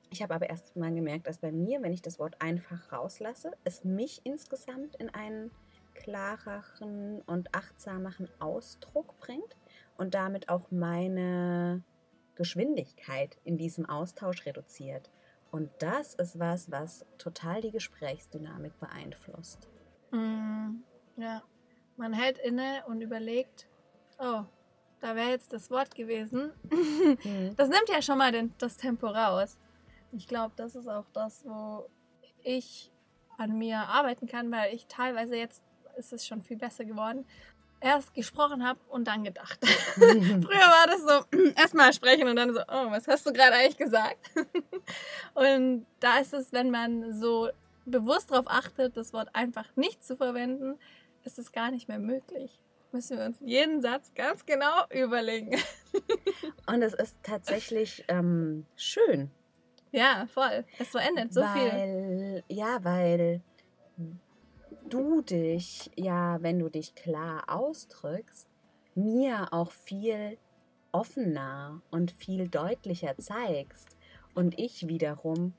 ich 0.10 0.22
habe 0.22 0.34
aber 0.34 0.50
erst 0.50 0.76
mal 0.76 0.94
gemerkt, 0.94 1.28
dass 1.28 1.38
bei 1.38 1.52
mir, 1.52 1.82
wenn 1.82 1.94
ich 1.94 2.02
das 2.02 2.20
Wort 2.20 2.36
einfach 2.42 2.92
rauslasse, 2.92 3.52
es 3.64 3.84
mich 3.84 4.22
insgesamt 4.24 4.96
in 4.96 5.10
einen 5.10 5.52
klareren 6.02 7.22
und 7.22 7.54
achtsameren 7.54 8.28
Ausdruck 8.40 9.20
bringt 9.20 9.56
und 9.98 10.14
damit 10.14 10.50
auch 10.50 10.72
meine 10.72 11.84
Geschwindigkeit 12.36 13.38
in 13.44 13.58
diesem 13.58 13.88
Austausch 13.88 14.46
reduziert. 14.46 15.12
Und 15.52 15.70
das 15.80 16.16
ist 16.16 16.40
was, 16.40 16.72
was 16.72 17.06
total 17.18 17.62
die 17.62 17.72
Gesprächsdynamik 17.72 18.80
beeinflusst. 18.80 19.68
Mm, 20.12 20.78
ja, 21.18 21.44
man 21.98 22.14
hält 22.14 22.40
inne 22.40 22.84
und 22.88 23.02
überlegt, 23.02 23.68
oh, 24.18 24.44
da 25.02 25.16
wäre 25.16 25.30
jetzt 25.30 25.54
das 25.54 25.70
Wort 25.70 25.94
gewesen. 25.94 26.52
Mhm. 26.70 27.54
Das 27.58 27.70
nimmt 27.70 27.90
ja 27.90 28.02
schon 28.02 28.18
mal 28.18 28.32
den, 28.32 28.54
das 28.58 28.78
Tempo 28.78 29.08
raus. 29.08 29.60
Ich 30.14 30.28
glaube, 30.28 30.54
das 30.56 30.76
ist 30.76 30.88
auch 30.88 31.06
das, 31.14 31.46
wo 31.46 31.90
ich 32.44 32.92
an 33.38 33.58
mir 33.58 33.78
arbeiten 33.80 34.28
kann, 34.28 34.52
weil 34.52 34.74
ich 34.74 34.88
teilweise 34.88 35.36
jetzt 35.36 35.64
ist 36.02 36.14
es 36.14 36.28
schon 36.28 36.42
viel 36.42 36.58
besser 36.58 36.84
geworden. 36.84 37.26
Erst 37.80 38.14
gesprochen 38.14 38.68
habe 38.68 38.80
und 38.90 39.08
dann 39.08 39.24
gedacht. 39.24 39.60
Früher 39.96 40.46
war 40.46 40.88
das 40.88 41.02
so, 41.02 41.52
erstmal 41.56 41.94
sprechen 41.94 42.28
und 42.28 42.36
dann 42.36 42.54
so, 42.54 42.60
oh, 42.62 42.92
was 42.92 43.08
hast 43.08 43.26
du 43.26 43.34
gerade 43.34 43.56
eigentlich 43.56 43.78
gesagt? 43.78 44.18
und 45.34 45.86
da 46.00 46.20
ist 46.20 46.34
es, 46.34 46.52
wenn 46.52 46.70
man 46.70 47.18
so 47.20 47.50
bewusst 47.86 48.32
darauf 48.32 48.46
achtet, 48.48 48.98
das 48.98 49.14
Wort 49.14 49.30
einfach 49.34 49.66
nicht 49.76 50.04
zu 50.04 50.16
verwenden, 50.16 50.78
ist 51.24 51.40
es 51.40 51.52
gar 51.52 51.72
nicht 51.72 51.88
mehr 51.88 52.00
möglich 52.00 52.60
müssen 52.94 53.18
wir 53.18 53.26
uns 53.26 53.38
jeden 53.40 53.82
Satz 53.82 54.12
ganz 54.16 54.46
genau 54.46 54.86
überlegen. 54.90 55.58
Und 56.68 56.82
es 56.82 56.94
ist 56.94 57.16
tatsächlich 57.24 58.04
ähm, 58.10 58.66
schön. 58.76 59.32
Ja, 59.92 60.28
voll. 60.34 60.66
Es 60.80 60.90
verändert 60.90 61.34
so 61.34 61.42
weil, 61.42 61.54
viel. 61.56 62.44
Ja, 62.48 62.84
weil 62.84 63.42
du 64.90 65.22
dich, 65.22 65.92
ja, 65.96 66.42
wenn 66.42 66.60
du 66.60 66.70
dich 66.70 66.96
klar 66.96 67.44
ausdrückst, 67.48 68.48
mir 68.96 69.54
auch 69.54 69.72
viel 69.72 70.38
offener 70.92 71.82
und 71.92 72.12
viel 72.12 72.48
deutlicher 72.48 73.18
zeigst 73.18 73.98
und 74.36 74.60
ich 74.60 74.88
wiederum 74.88 75.54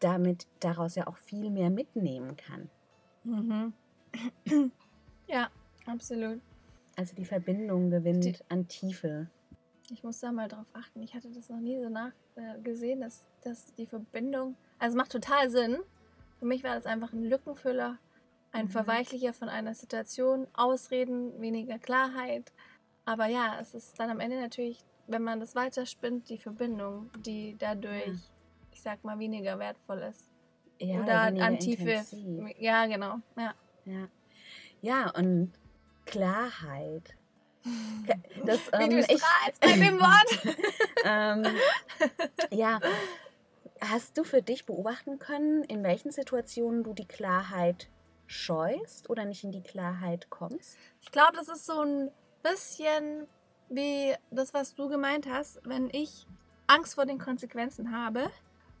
damit 0.00 0.46
daraus 0.60 0.96
ja 0.96 1.06
auch 1.06 1.16
viel 1.16 1.50
mehr 1.50 1.70
mitnehmen 1.70 2.36
kann. 2.36 2.70
Mhm. 3.24 3.72
Ja, 5.28 5.48
absolut. 5.86 6.42
Also 6.96 7.14
die 7.14 7.24
Verbindung 7.24 7.88
gewinnt 7.88 8.24
die, 8.24 8.36
an 8.50 8.68
Tiefe. 8.68 9.30
Ich 9.90 10.02
muss 10.02 10.20
da 10.20 10.30
mal 10.30 10.48
drauf 10.48 10.66
achten. 10.74 11.02
Ich 11.02 11.14
hatte 11.14 11.30
das 11.30 11.48
noch 11.48 11.60
nie 11.60 11.80
so 11.80 11.88
nachgesehen, 11.88 13.00
äh, 13.00 13.04
dass, 13.04 13.26
dass 13.42 13.72
die 13.74 13.86
Verbindung. 13.86 14.56
Also 14.78 14.94
es 14.94 14.98
macht 14.98 15.12
total 15.12 15.48
Sinn. 15.48 15.78
Für 16.38 16.44
mich 16.44 16.64
war 16.64 16.74
das 16.74 16.84
einfach 16.84 17.14
ein 17.14 17.24
Lückenfüller, 17.24 17.98
ein 18.52 18.66
mhm. 18.66 18.70
Verweichlicher 18.70 19.32
von 19.32 19.48
einer 19.48 19.74
Situation, 19.74 20.46
Ausreden, 20.52 21.40
weniger 21.40 21.78
Klarheit. 21.78 22.52
Aber 23.04 23.26
ja, 23.26 23.58
es 23.60 23.74
ist 23.74 23.98
dann 23.98 24.10
am 24.10 24.20
Ende 24.20 24.40
natürlich, 24.40 24.84
wenn 25.06 25.22
man 25.22 25.40
das 25.40 25.54
weiterspinnt, 25.54 26.28
die 26.28 26.38
Verbindung, 26.38 27.10
die 27.24 27.56
dadurch, 27.58 28.06
ja. 28.06 28.14
ich 28.70 28.82
sag 28.82 29.02
mal, 29.04 29.18
weniger 29.18 29.58
wertvoll 29.58 29.98
ist. 29.98 30.28
Ja, 30.78 31.02
oder 31.02 31.20
an 31.22 31.58
Tiefe. 31.58 31.90
Intensiv. 31.90 32.54
Ja, 32.58 32.86
genau. 32.86 33.18
Ja. 33.36 33.54
ja. 33.84 34.08
Ja, 34.80 35.10
und 35.10 35.52
Klarheit. 36.04 37.16
Das, 38.44 38.58
ähm, 38.72 38.80
Wie 38.80 38.88
du 38.88 38.98
ich, 38.98 39.22
mit 39.78 39.86
dem 39.86 40.00
Wort. 40.00 40.56
ähm, 41.04 41.46
ja. 42.50 42.80
Hast 43.80 44.18
du 44.18 44.24
für 44.24 44.42
dich 44.42 44.66
beobachten 44.66 45.20
können, 45.20 45.62
in 45.62 45.84
welchen 45.84 46.10
Situationen 46.10 46.82
du 46.82 46.92
die 46.92 47.06
Klarheit 47.06 47.88
scheust 48.32 49.10
oder 49.10 49.24
nicht 49.24 49.44
in 49.44 49.52
die 49.52 49.62
Klarheit 49.62 50.30
kommst? 50.30 50.76
Ich 51.00 51.12
glaube, 51.12 51.36
das 51.36 51.48
ist 51.48 51.66
so 51.66 51.80
ein 51.80 52.10
bisschen 52.42 53.26
wie 53.68 54.14
das, 54.30 54.54
was 54.54 54.74
du 54.74 54.88
gemeint 54.88 55.26
hast, 55.30 55.60
wenn 55.64 55.88
ich 55.90 56.26
Angst 56.66 56.94
vor 56.94 57.06
den 57.06 57.18
Konsequenzen 57.18 57.96
habe 57.96 58.30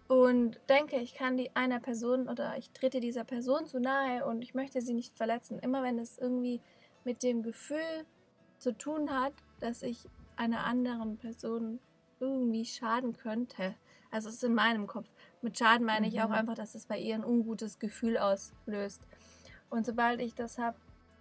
und 0.08 0.60
denke, 0.68 0.96
ich 0.96 1.14
kann 1.14 1.36
die 1.36 1.54
einer 1.54 1.80
Person 1.80 2.28
oder 2.28 2.56
ich 2.56 2.70
trete 2.70 3.00
dieser 3.00 3.24
Person 3.24 3.66
zu 3.66 3.80
nahe 3.80 4.24
und 4.26 4.42
ich 4.42 4.54
möchte 4.54 4.80
sie 4.80 4.94
nicht 4.94 5.14
verletzen. 5.14 5.58
Immer 5.58 5.82
wenn 5.82 5.98
es 5.98 6.18
irgendwie 6.18 6.60
mit 7.04 7.22
dem 7.22 7.42
Gefühl 7.42 8.06
zu 8.58 8.76
tun 8.76 9.10
hat, 9.10 9.32
dass 9.60 9.82
ich 9.82 10.08
einer 10.36 10.64
anderen 10.64 11.18
Person 11.18 11.78
irgendwie 12.20 12.64
schaden 12.64 13.16
könnte. 13.16 13.74
Also 14.10 14.28
es 14.28 14.36
ist 14.36 14.44
in 14.44 14.54
meinem 14.54 14.86
Kopf. 14.86 15.08
Mit 15.40 15.58
Schaden 15.58 15.86
meine 15.86 16.06
ich 16.06 16.20
auch 16.20 16.28
mhm. 16.28 16.34
einfach, 16.34 16.54
dass 16.54 16.74
es 16.74 16.86
bei 16.86 16.98
ihr 16.98 17.14
ein 17.14 17.24
ungutes 17.24 17.78
Gefühl 17.78 18.18
auslöst. 18.18 19.00
Und 19.72 19.86
sobald 19.86 20.20
ich 20.20 20.34
das 20.34 20.58
habe, 20.58 20.76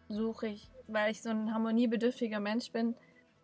suche 0.09 0.47
ich, 0.47 0.69
weil 0.87 1.11
ich 1.11 1.21
so 1.21 1.29
ein 1.29 1.53
harmoniebedürftiger 1.53 2.39
Mensch 2.39 2.71
bin, 2.71 2.95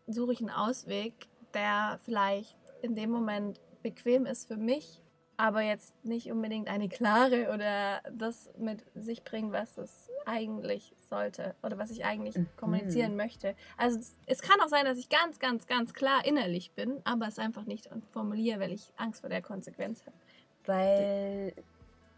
suche 0.06 0.34
ich 0.34 0.42
einen 0.42 0.50
Ausweg, 0.50 1.14
der 1.54 2.00
vielleicht 2.04 2.58
in 2.82 2.96
dem 2.96 3.10
Moment 3.10 3.60
bequem 3.82 4.26
ist 4.26 4.48
für 4.48 4.58
mich 4.58 5.02
aber 5.38 5.62
jetzt 5.62 5.94
nicht 6.04 6.32
unbedingt 6.32 6.68
eine 6.68 6.90
klare 6.90 7.54
oder 7.54 8.02
das 8.12 8.50
mit 8.58 8.84
sich 8.96 9.24
bringen, 9.24 9.52
was 9.52 9.78
es 9.78 10.10
eigentlich 10.26 10.96
sollte 11.10 11.56
oder 11.62 11.78
was 11.78 11.92
ich 11.92 12.04
eigentlich 12.04 12.36
mhm. 12.36 12.48
kommunizieren 12.58 13.16
möchte. 13.16 13.56
Also 13.78 14.00
es 14.26 14.42
kann 14.42 14.60
auch 14.62 14.68
sein, 14.68 14.84
dass 14.86 14.98
ich 14.98 15.10
ganz, 15.10 15.40
ganz, 15.40 15.68
ganz 15.68 15.94
klar 15.94 16.26
innerlich 16.26 16.72
bin, 16.72 17.02
aber 17.04 17.28
es 17.28 17.38
einfach 17.38 17.66
nicht 17.66 17.88
formuliere, 18.12 18.60
weil 18.60 18.72
ich 18.72 18.92
Angst 18.98 19.22
vor 19.22 19.30
der 19.30 19.44
Konsequenz 19.44 20.04
habe. 20.06 20.18
Weil 20.66 21.54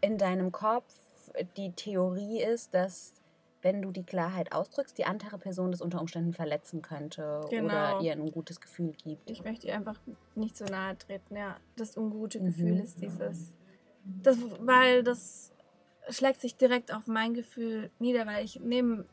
in 0.00 0.16
deinem 0.16 0.50
Kopf 0.50 0.92
die 1.56 1.72
Theorie 1.72 2.42
ist, 2.42 2.74
dass 2.74 3.20
wenn 3.62 3.82
du 3.82 3.90
die 3.90 4.04
Klarheit 4.04 4.52
ausdrückst, 4.52 4.96
die 4.96 5.04
andere 5.04 5.38
Person 5.38 5.70
das 5.70 5.82
unter 5.82 6.00
Umständen 6.00 6.32
verletzen 6.32 6.82
könnte 6.82 7.40
genau. 7.50 7.66
oder 7.66 8.00
ihr 8.00 8.12
ein 8.12 8.20
ungutes 8.20 8.60
Gefühl 8.60 8.92
gibt. 9.04 9.28
Ich 9.30 9.44
möchte 9.44 9.66
ihr 9.66 9.74
einfach 9.74 10.00
nicht 10.34 10.56
so 10.56 10.64
nahe 10.64 10.96
treten. 10.96 11.36
Ja, 11.36 11.56
das 11.76 11.96
ungute 11.96 12.40
mhm. 12.40 12.46
Gefühl 12.46 12.74
mhm. 12.74 12.80
ist 12.80 13.00
dieses. 13.00 13.54
Das, 14.22 14.38
weil 14.60 15.02
das 15.02 15.52
schlägt 16.08 16.40
sich 16.40 16.56
direkt 16.56 16.92
auf 16.92 17.06
mein 17.06 17.34
Gefühl 17.34 17.90
nieder, 17.98 18.26
weil 18.26 18.44
ich 18.44 18.60
nehme 18.60 19.04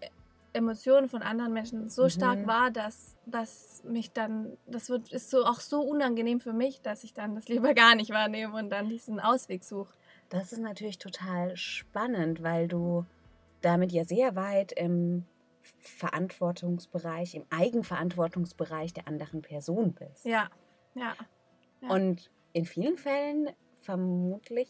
Emotionen 0.54 1.10
von 1.10 1.22
anderen 1.22 1.54
Menschen 1.54 1.90
so 1.90 2.06
mhm. 2.06 2.10
stark 2.10 2.48
wahr, 2.48 2.72
dass, 2.72 3.16
dass 3.26 3.84
mich 3.84 4.12
dann, 4.12 4.58
das 4.66 4.90
wird, 4.90 5.12
ist 5.12 5.30
so 5.30 5.46
auch 5.46 5.60
so 5.60 5.82
unangenehm 5.82 6.40
für 6.40 6.54
mich, 6.54 6.82
dass 6.82 7.04
ich 7.04 7.14
dann 7.14 7.36
das 7.36 7.48
lieber 7.48 7.74
gar 7.74 7.96
nicht 7.96 8.12
wahrnehme 8.12 8.56
und 8.56 8.70
dann 8.70 8.90
diesen 8.90 9.20
Ausweg 9.20 9.64
suche. 9.64 9.94
Das 10.29 10.51
ist 10.51 10.60
natürlich 10.60 10.98
total 10.98 11.55
spannend, 11.55 12.43
weil 12.43 12.67
du 12.67 13.05
damit 13.62 13.91
ja 13.91 14.03
sehr 14.03 14.36
weit 14.36 14.72
im 14.74 15.25
Verantwortungsbereich, 15.79 17.36
im 17.36 17.46
Eigenverantwortungsbereich 17.50 18.93
der 18.93 19.07
anderen 19.07 19.41
Person 19.41 19.93
bist. 19.93 20.25
Ja, 20.25 20.50
ja. 20.96 21.15
ja. 21.81 21.89
Und 21.89 22.29
in 22.53 22.65
vielen 22.65 22.98
Fällen 22.98 23.50
vermutlich 23.81 24.69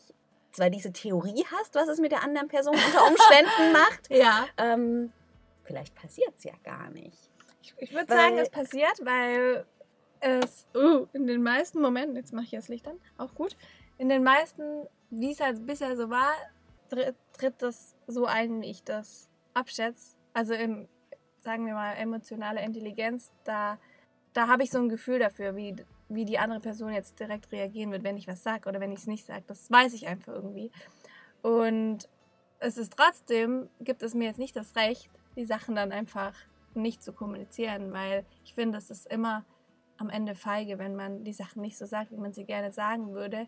zwar 0.52 0.70
diese 0.70 0.92
Theorie 0.92 1.46
hast, 1.52 1.76
was 1.76 1.88
es 1.88 2.00
mit 2.00 2.12
der 2.12 2.24
anderen 2.24 2.48
Person 2.48 2.74
unter 2.74 3.08
Umständen 3.08 3.72
macht. 3.74 4.10
Ja. 4.10 4.48
Ähm, 4.58 5.12
vielleicht 5.64 5.96
passiert 5.96 6.34
es 6.38 6.44
ja 6.44 6.54
gar 6.64 6.90
nicht. 6.90 7.32
Ich, 7.62 7.74
ich 7.78 7.94
würde 7.94 8.12
sagen, 8.12 8.38
es 8.38 8.50
passiert, 8.50 9.00
weil 9.04 9.66
es 10.20 10.68
uh, 10.76 11.06
in 11.14 11.28
den 11.28 11.44
meisten 11.44 11.82
Momenten, 11.82 12.16
jetzt 12.16 12.34
mache 12.34 12.46
ich 12.46 12.52
das 12.52 12.70
Licht 12.70 12.88
an, 12.88 13.00
auch 13.18 13.34
gut, 13.36 13.56
in 13.98 14.10
den 14.10 14.24
meisten, 14.24 14.88
wie 15.10 15.32
es 15.32 15.40
halt 15.40 15.66
bisher 15.66 15.96
so 15.96 16.10
war, 16.10 16.34
tritt 17.34 17.62
das 17.62 17.96
so 18.08 18.26
ein, 18.26 18.62
wie 18.62 18.72
ich 18.72 18.84
das 18.84 19.30
abschätze. 19.54 20.16
Also 20.34 20.54
im, 20.54 20.88
sagen 21.40 21.66
wir 21.66 21.74
mal, 21.74 21.94
emotionale 21.94 22.62
Intelligenz, 22.64 23.32
da, 23.44 23.78
da 24.34 24.48
habe 24.48 24.64
ich 24.64 24.72
so 24.72 24.80
ein 24.80 24.90
Gefühl 24.90 25.20
dafür, 25.20 25.56
wie, 25.56 25.76
wie 26.10 26.26
die 26.26 26.40
andere 26.40 26.60
Person 26.60 26.94
jetzt 26.94 27.20
direkt 27.20 27.52
reagieren 27.52 27.92
wird, 27.92 28.04
wenn 28.04 28.18
ich 28.18 28.28
was 28.28 28.44
sage 28.44 28.70
oder 28.70 28.80
wenn 28.80 28.92
ich 28.92 29.00
es 29.00 29.08
nicht 29.08 29.26
sage. 29.26 29.44
Das 29.48 29.70
weiß 29.70 29.94
ich 29.94 30.08
einfach 30.08 30.34
irgendwie. 30.34 30.72
Und 31.42 32.10
es 32.60 32.78
ist 32.78 32.96
trotzdem, 32.98 33.70
gibt 33.82 34.04
es 34.04 34.14
mir 34.14 34.26
jetzt 34.26 34.40
nicht 34.40 34.56
das 34.56 34.76
Recht, 34.76 35.10
die 35.36 35.46
Sachen 35.46 35.76
dann 35.76 35.92
einfach 35.92 36.34
nicht 36.74 37.04
zu 37.04 37.14
kommunizieren, 37.14 37.92
weil 37.92 38.26
ich 38.44 38.54
finde, 38.54 38.78
es 38.78 38.90
ist 38.90 39.08
immer 39.08 39.46
am 39.98 40.10
Ende 40.10 40.36
feige, 40.36 40.78
wenn 40.78 40.96
man 40.96 41.24
die 41.24 41.34
Sachen 41.34 41.62
nicht 41.62 41.78
so 41.78 41.86
sagt, 41.86 42.12
wie 42.12 42.18
man 42.18 42.34
sie 42.34 42.46
gerne 42.46 42.72
sagen 42.72 43.14
würde, 43.14 43.48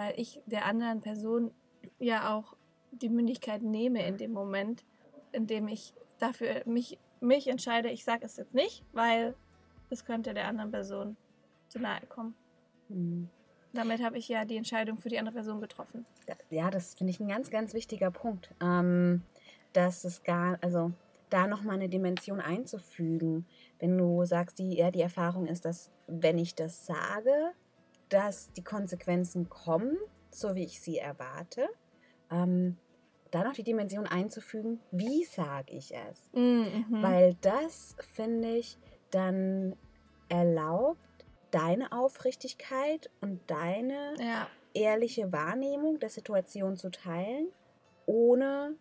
weil 0.00 0.18
ich 0.18 0.40
der 0.46 0.64
anderen 0.64 1.02
Person 1.02 1.50
ja 1.98 2.34
auch 2.34 2.56
die 2.90 3.10
Mündigkeit 3.10 3.60
nehme 3.60 4.06
in 4.06 4.16
dem 4.16 4.32
Moment, 4.32 4.82
indem 5.32 5.68
ich 5.68 5.92
dafür 6.18 6.62
mich, 6.64 6.98
mich 7.20 7.48
entscheide, 7.48 7.90
ich 7.90 8.02
sage 8.02 8.24
es 8.24 8.38
jetzt 8.38 8.54
nicht, 8.54 8.82
weil 8.94 9.34
es 9.90 10.06
könnte 10.06 10.32
der 10.32 10.48
anderen 10.48 10.70
Person 10.70 11.18
zu 11.68 11.78
nahe 11.78 12.00
kommen. 12.06 12.34
Mhm. 12.88 13.28
Damit 13.74 14.02
habe 14.02 14.16
ich 14.16 14.26
ja 14.26 14.46
die 14.46 14.56
Entscheidung 14.56 14.96
für 14.96 15.10
die 15.10 15.18
andere 15.18 15.34
Person 15.34 15.60
getroffen. 15.60 16.06
Ja, 16.48 16.70
das 16.70 16.94
finde 16.94 17.10
ich 17.10 17.20
ein 17.20 17.28
ganz, 17.28 17.50
ganz 17.50 17.74
wichtiger 17.74 18.10
Punkt. 18.10 18.54
Ähm, 18.62 19.22
dass 19.74 20.04
es 20.04 20.22
gar, 20.22 20.58
also 20.62 20.92
da 21.28 21.46
nochmal 21.46 21.74
eine 21.74 21.90
Dimension 21.90 22.40
einzufügen. 22.40 23.44
Wenn 23.78 23.98
du 23.98 24.24
sagst, 24.24 24.58
die 24.60 24.78
eher 24.78 24.92
die 24.92 25.02
Erfahrung 25.02 25.46
ist, 25.46 25.66
dass 25.66 25.90
wenn 26.06 26.38
ich 26.38 26.54
das 26.54 26.86
sage, 26.86 27.52
dass 28.10 28.52
die 28.52 28.64
Konsequenzen 28.64 29.48
kommen, 29.48 29.96
so 30.30 30.54
wie 30.54 30.64
ich 30.64 30.80
sie 30.80 30.98
erwarte. 30.98 31.68
Ähm, 32.30 32.76
da 33.30 33.44
noch 33.44 33.54
die 33.54 33.62
Dimension 33.62 34.06
einzufügen, 34.06 34.80
wie 34.90 35.24
sage 35.24 35.72
ich 35.72 35.94
es? 35.94 36.30
Mhm. 36.32 36.86
Weil 36.90 37.36
das, 37.40 37.96
finde 38.14 38.56
ich, 38.56 38.76
dann 39.10 39.76
erlaubt, 40.28 41.00
deine 41.50 41.92
Aufrichtigkeit 41.92 43.10
und 43.20 43.40
deine 43.48 44.14
ja. 44.18 44.46
ehrliche 44.74 45.32
Wahrnehmung 45.32 45.98
der 45.98 46.10
Situation 46.10 46.76
zu 46.76 46.90
teilen, 46.90 47.48
ohne 48.06 48.76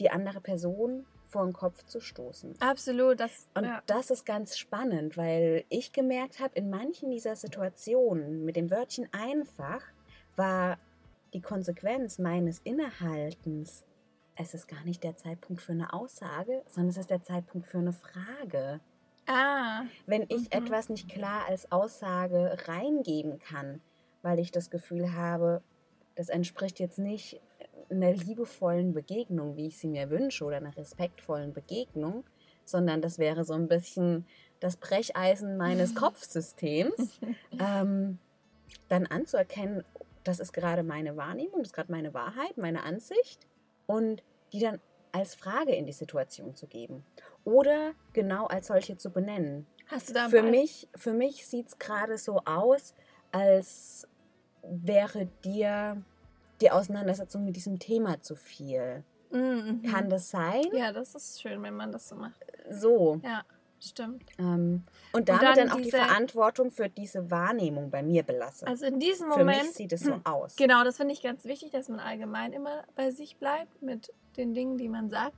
die 0.00 0.10
andere 0.10 0.40
Person 0.40 1.06
vor 1.28 1.44
den 1.44 1.52
Kopf 1.52 1.84
zu 1.84 2.00
stoßen. 2.00 2.54
Absolut. 2.60 3.20
Das, 3.20 3.48
und 3.54 3.64
ja. 3.64 3.82
das 3.86 4.10
ist 4.10 4.24
ganz 4.24 4.56
spannend, 4.56 5.16
weil 5.16 5.64
ich 5.68 5.92
gemerkt 5.92 6.40
habe, 6.40 6.54
in 6.54 6.70
manchen 6.70 7.10
dieser 7.10 7.36
Situationen 7.36 8.44
mit 8.44 8.56
dem 8.56 8.70
Wörtchen 8.70 9.08
einfach 9.12 9.82
war 10.36 10.78
die 11.32 11.40
Konsequenz 11.40 12.18
meines 12.18 12.60
Innehaltens, 12.60 13.84
es 14.36 14.54
ist 14.54 14.68
gar 14.68 14.84
nicht 14.84 15.02
der 15.02 15.16
Zeitpunkt 15.16 15.62
für 15.62 15.72
eine 15.72 15.92
Aussage, 15.92 16.62
sondern 16.66 16.90
es 16.90 16.98
ist 16.98 17.10
der 17.10 17.22
Zeitpunkt 17.22 17.66
für 17.66 17.78
eine 17.78 17.92
Frage. 17.92 18.80
Ah. 19.26 19.82
Wenn 20.06 20.22
ich 20.28 20.42
mhm. 20.42 20.48
etwas 20.50 20.88
nicht 20.88 21.08
klar 21.08 21.46
als 21.48 21.72
Aussage 21.72 22.56
reingeben 22.66 23.38
kann, 23.38 23.80
weil 24.22 24.38
ich 24.38 24.52
das 24.52 24.70
Gefühl 24.70 25.14
habe, 25.14 25.62
das 26.14 26.28
entspricht 26.28 26.78
jetzt 26.78 26.98
nicht 26.98 27.40
einer 27.90 28.12
liebevollen 28.12 28.92
Begegnung, 28.92 29.56
wie 29.56 29.68
ich 29.68 29.78
sie 29.78 29.88
mir 29.88 30.10
wünsche, 30.10 30.44
oder 30.44 30.56
einer 30.56 30.76
respektvollen 30.76 31.52
Begegnung, 31.52 32.24
sondern 32.64 33.00
das 33.00 33.18
wäre 33.18 33.44
so 33.44 33.54
ein 33.54 33.68
bisschen 33.68 34.26
das 34.60 34.76
Brecheisen 34.76 35.56
meines 35.56 35.94
Kopfsystems, 35.94 37.20
ähm, 37.60 38.18
dann 38.88 39.06
anzuerkennen, 39.06 39.84
das 40.24 40.40
ist 40.40 40.52
gerade 40.52 40.82
meine 40.82 41.16
Wahrnehmung, 41.16 41.58
das 41.58 41.68
ist 41.68 41.74
gerade 41.74 41.92
meine 41.92 42.12
Wahrheit, 42.14 42.56
meine 42.56 42.82
Ansicht 42.82 43.46
und 43.86 44.22
die 44.52 44.60
dann 44.60 44.80
als 45.12 45.34
Frage 45.34 45.74
in 45.74 45.86
die 45.86 45.92
Situation 45.92 46.54
zu 46.54 46.66
geben 46.66 47.04
oder 47.44 47.92
genau 48.12 48.46
als 48.46 48.66
solche 48.66 48.96
zu 48.96 49.10
benennen. 49.10 49.66
Hast 49.86 50.10
du 50.10 50.14
da 50.14 50.28
für 50.28 50.42
mich, 50.42 50.88
für 50.94 51.12
mich 51.12 51.46
sieht 51.46 51.68
es 51.68 51.78
gerade 51.78 52.18
so 52.18 52.42
aus, 52.44 52.94
als 53.30 54.08
wäre 54.62 55.26
dir 55.44 56.02
die 56.60 56.70
Auseinandersetzung 56.70 57.44
mit 57.44 57.56
diesem 57.56 57.78
Thema 57.78 58.20
zu 58.20 58.34
viel. 58.34 59.04
Mhm. 59.30 59.82
Kann 59.82 60.08
das 60.08 60.30
sein? 60.30 60.64
Ja, 60.72 60.92
das 60.92 61.14
ist 61.14 61.40
schön, 61.40 61.62
wenn 61.62 61.74
man 61.74 61.92
das 61.92 62.08
so 62.08 62.16
macht. 62.16 62.44
So. 62.70 63.20
Ja, 63.24 63.42
stimmt. 63.80 64.24
Ähm, 64.38 64.84
und 65.12 65.28
damit 65.28 65.42
und 65.42 65.48
dann, 65.48 65.56
dann, 65.56 65.70
auch 65.70 65.76
diese, 65.76 65.90
die 65.90 65.96
Verantwortung 65.96 66.70
für 66.70 66.88
diese 66.88 67.30
Wahrnehmung 67.30 67.90
bei 67.90 68.02
mir 68.02 68.22
belasse. 68.22 68.66
Also 68.66 68.86
in 68.86 68.98
diesem 68.98 69.28
Moment. 69.28 69.50
Für 69.50 69.64
mich 69.64 69.72
sieht 69.72 69.92
es 69.92 70.02
so 70.02 70.20
aus. 70.24 70.56
Genau, 70.56 70.84
das 70.84 70.96
finde 70.96 71.12
ich 71.12 71.22
ganz 71.22 71.44
wichtig, 71.44 71.70
dass 71.70 71.88
man 71.88 72.00
allgemein 72.00 72.52
immer 72.52 72.84
bei 72.94 73.10
sich 73.10 73.36
bleibt 73.36 73.82
mit 73.82 74.12
den 74.36 74.54
Dingen, 74.54 74.78
die 74.78 74.88
man 74.88 75.10
sagt. 75.10 75.36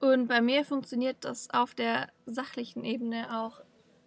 Und 0.00 0.28
bei 0.28 0.40
mir 0.40 0.64
funktioniert 0.64 1.16
das 1.20 1.48
auf 1.50 1.74
der 1.74 2.08
sachlichen 2.26 2.84
Ebene 2.84 3.40
auch 3.40 3.60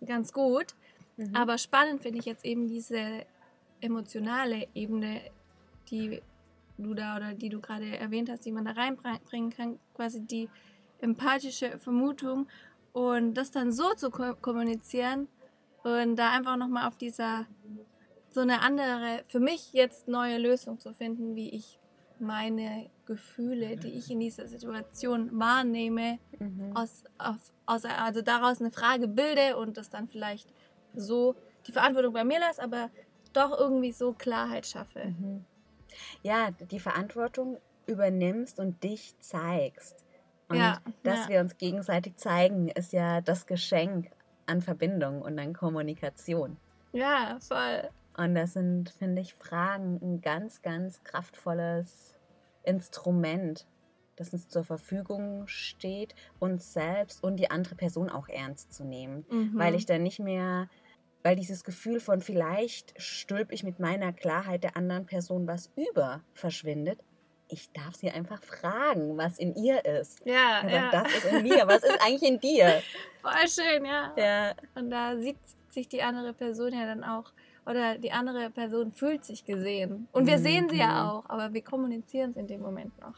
ganz 0.05 0.33
gut. 0.33 0.75
Mhm. 1.17 1.35
Aber 1.35 1.57
spannend 1.57 2.01
finde 2.01 2.19
ich 2.19 2.25
jetzt 2.25 2.45
eben 2.45 2.67
diese 2.67 3.25
emotionale 3.81 4.67
Ebene, 4.73 5.21
die 5.91 6.21
du 6.77 6.93
da 6.93 7.17
oder 7.17 7.33
die 7.33 7.49
du 7.49 7.59
gerade 7.59 7.97
erwähnt 7.97 8.29
hast, 8.29 8.45
die 8.45 8.51
man 8.51 8.65
da 8.65 8.71
reinbringen 8.71 9.51
kann, 9.51 9.79
quasi 9.93 10.21
die 10.21 10.49
empathische 10.99 11.77
Vermutung 11.77 12.47
und 12.93 13.33
das 13.33 13.51
dann 13.51 13.71
so 13.71 13.93
zu 13.93 14.09
kommunizieren 14.09 15.27
und 15.83 16.15
da 16.15 16.31
einfach 16.31 16.57
nochmal 16.57 16.87
auf 16.87 16.97
dieser 16.97 17.45
so 18.31 18.41
eine 18.41 18.61
andere, 18.61 19.23
für 19.27 19.39
mich 19.39 19.73
jetzt 19.73 20.07
neue 20.07 20.37
Lösung 20.37 20.79
zu 20.79 20.93
finden, 20.93 21.35
wie 21.35 21.49
ich 21.49 21.79
meine 22.19 22.89
Gefühle, 23.05 23.77
die 23.77 23.89
ich 23.89 24.11
in 24.11 24.19
dieser 24.19 24.47
Situation 24.47 25.29
wahrnehme, 25.39 26.19
mhm. 26.37 26.75
aus, 26.75 27.03
aus, 27.17 27.51
aus, 27.65 27.85
also 27.85 28.21
daraus 28.21 28.59
eine 28.59 28.71
Frage 28.71 29.07
bilde 29.07 29.57
und 29.57 29.77
das 29.77 29.89
dann 29.89 30.07
vielleicht 30.07 30.53
so 30.93 31.35
die 31.65 31.71
Verantwortung 31.71 32.13
bei 32.13 32.23
mir 32.23 32.39
lasse, 32.39 32.61
aber 32.61 32.91
doch 33.33 33.57
irgendwie 33.57 33.91
so 33.91 34.13
Klarheit 34.13 34.67
schaffe. 34.67 35.05
Mhm. 35.05 35.45
Ja, 36.23 36.51
die 36.51 36.79
Verantwortung 36.79 37.57
übernimmst 37.85 38.59
und 38.59 38.83
dich 38.83 39.17
zeigst. 39.19 40.05
Und 40.47 40.57
ja, 40.57 40.79
dass 41.03 41.23
ja. 41.23 41.29
wir 41.29 41.39
uns 41.41 41.57
gegenseitig 41.57 42.15
zeigen, 42.15 42.69
ist 42.69 42.91
ja 42.91 43.21
das 43.21 43.45
Geschenk 43.45 44.09
an 44.45 44.61
Verbindung 44.61 45.21
und 45.21 45.37
an 45.37 45.53
Kommunikation. 45.53 46.57
Ja, 46.91 47.37
voll. 47.39 47.89
Und 48.17 48.35
das 48.35 48.53
sind, 48.53 48.89
finde 48.89 49.21
ich, 49.21 49.35
Fragen 49.35 49.99
ein 50.01 50.21
ganz, 50.21 50.61
ganz 50.61 51.03
kraftvolles 51.03 52.17
Instrument, 52.63 53.67
das 54.15 54.33
uns 54.33 54.49
zur 54.49 54.63
Verfügung 54.63 55.47
steht, 55.47 56.15
uns 56.39 56.73
selbst 56.73 57.23
und 57.23 57.37
die 57.37 57.51
andere 57.51 57.75
Person 57.75 58.09
auch 58.09 58.27
ernst 58.27 58.73
zu 58.73 58.83
nehmen. 58.83 59.25
Mhm. 59.29 59.51
Weil 59.53 59.75
ich 59.75 59.85
dann 59.85 60.03
nicht 60.03 60.19
mehr 60.19 60.67
weil 61.23 61.35
dieses 61.35 61.63
Gefühl 61.63 61.99
von 61.99 62.21
vielleicht 62.21 62.93
stülpe 63.01 63.53
ich 63.53 63.63
mit 63.63 63.79
meiner 63.79 64.13
Klarheit 64.13 64.63
der 64.63 64.77
anderen 64.77 65.05
Person 65.05 65.47
was 65.47 65.71
über 65.75 66.21
verschwindet. 66.33 66.99
Ich 67.47 67.71
darf 67.71 67.95
sie 67.95 68.11
einfach 68.11 68.41
fragen, 68.43 69.17
was 69.17 69.39
in 69.39 69.55
ihr 69.55 69.83
ist. 69.83 70.23
Ja, 70.23 70.61
sagt, 70.61 70.71
ja. 70.71 70.91
das 70.91 71.15
ist 71.15 71.25
in 71.25 71.43
mir. 71.43 71.67
Was 71.67 71.83
ist 71.83 71.99
eigentlich 72.05 72.29
in 72.29 72.39
dir? 72.39 72.81
Voll 73.21 73.47
schön, 73.47 73.85
ja. 73.85 74.13
ja. 74.15 74.53
Und 74.75 74.91
da 74.91 75.17
sieht 75.17 75.37
sich 75.69 75.87
die 75.87 76.03
andere 76.03 76.33
Person 76.33 76.73
ja 76.73 76.85
dann 76.85 77.03
auch, 77.03 77.31
oder 77.65 77.97
die 77.97 78.11
andere 78.11 78.49
Person 78.51 78.91
fühlt 78.93 79.25
sich 79.25 79.45
gesehen. 79.45 80.07
Und 80.11 80.27
wir 80.27 80.37
mhm. 80.37 80.43
sehen 80.43 80.69
sie 80.69 80.77
ja 80.77 80.87
mhm. 80.87 81.09
auch, 81.09 81.29
aber 81.29 81.53
wir 81.53 81.63
kommunizieren 81.63 82.31
es 82.31 82.37
in 82.37 82.47
dem 82.47 82.61
Moment 82.61 82.97
noch. 82.99 83.15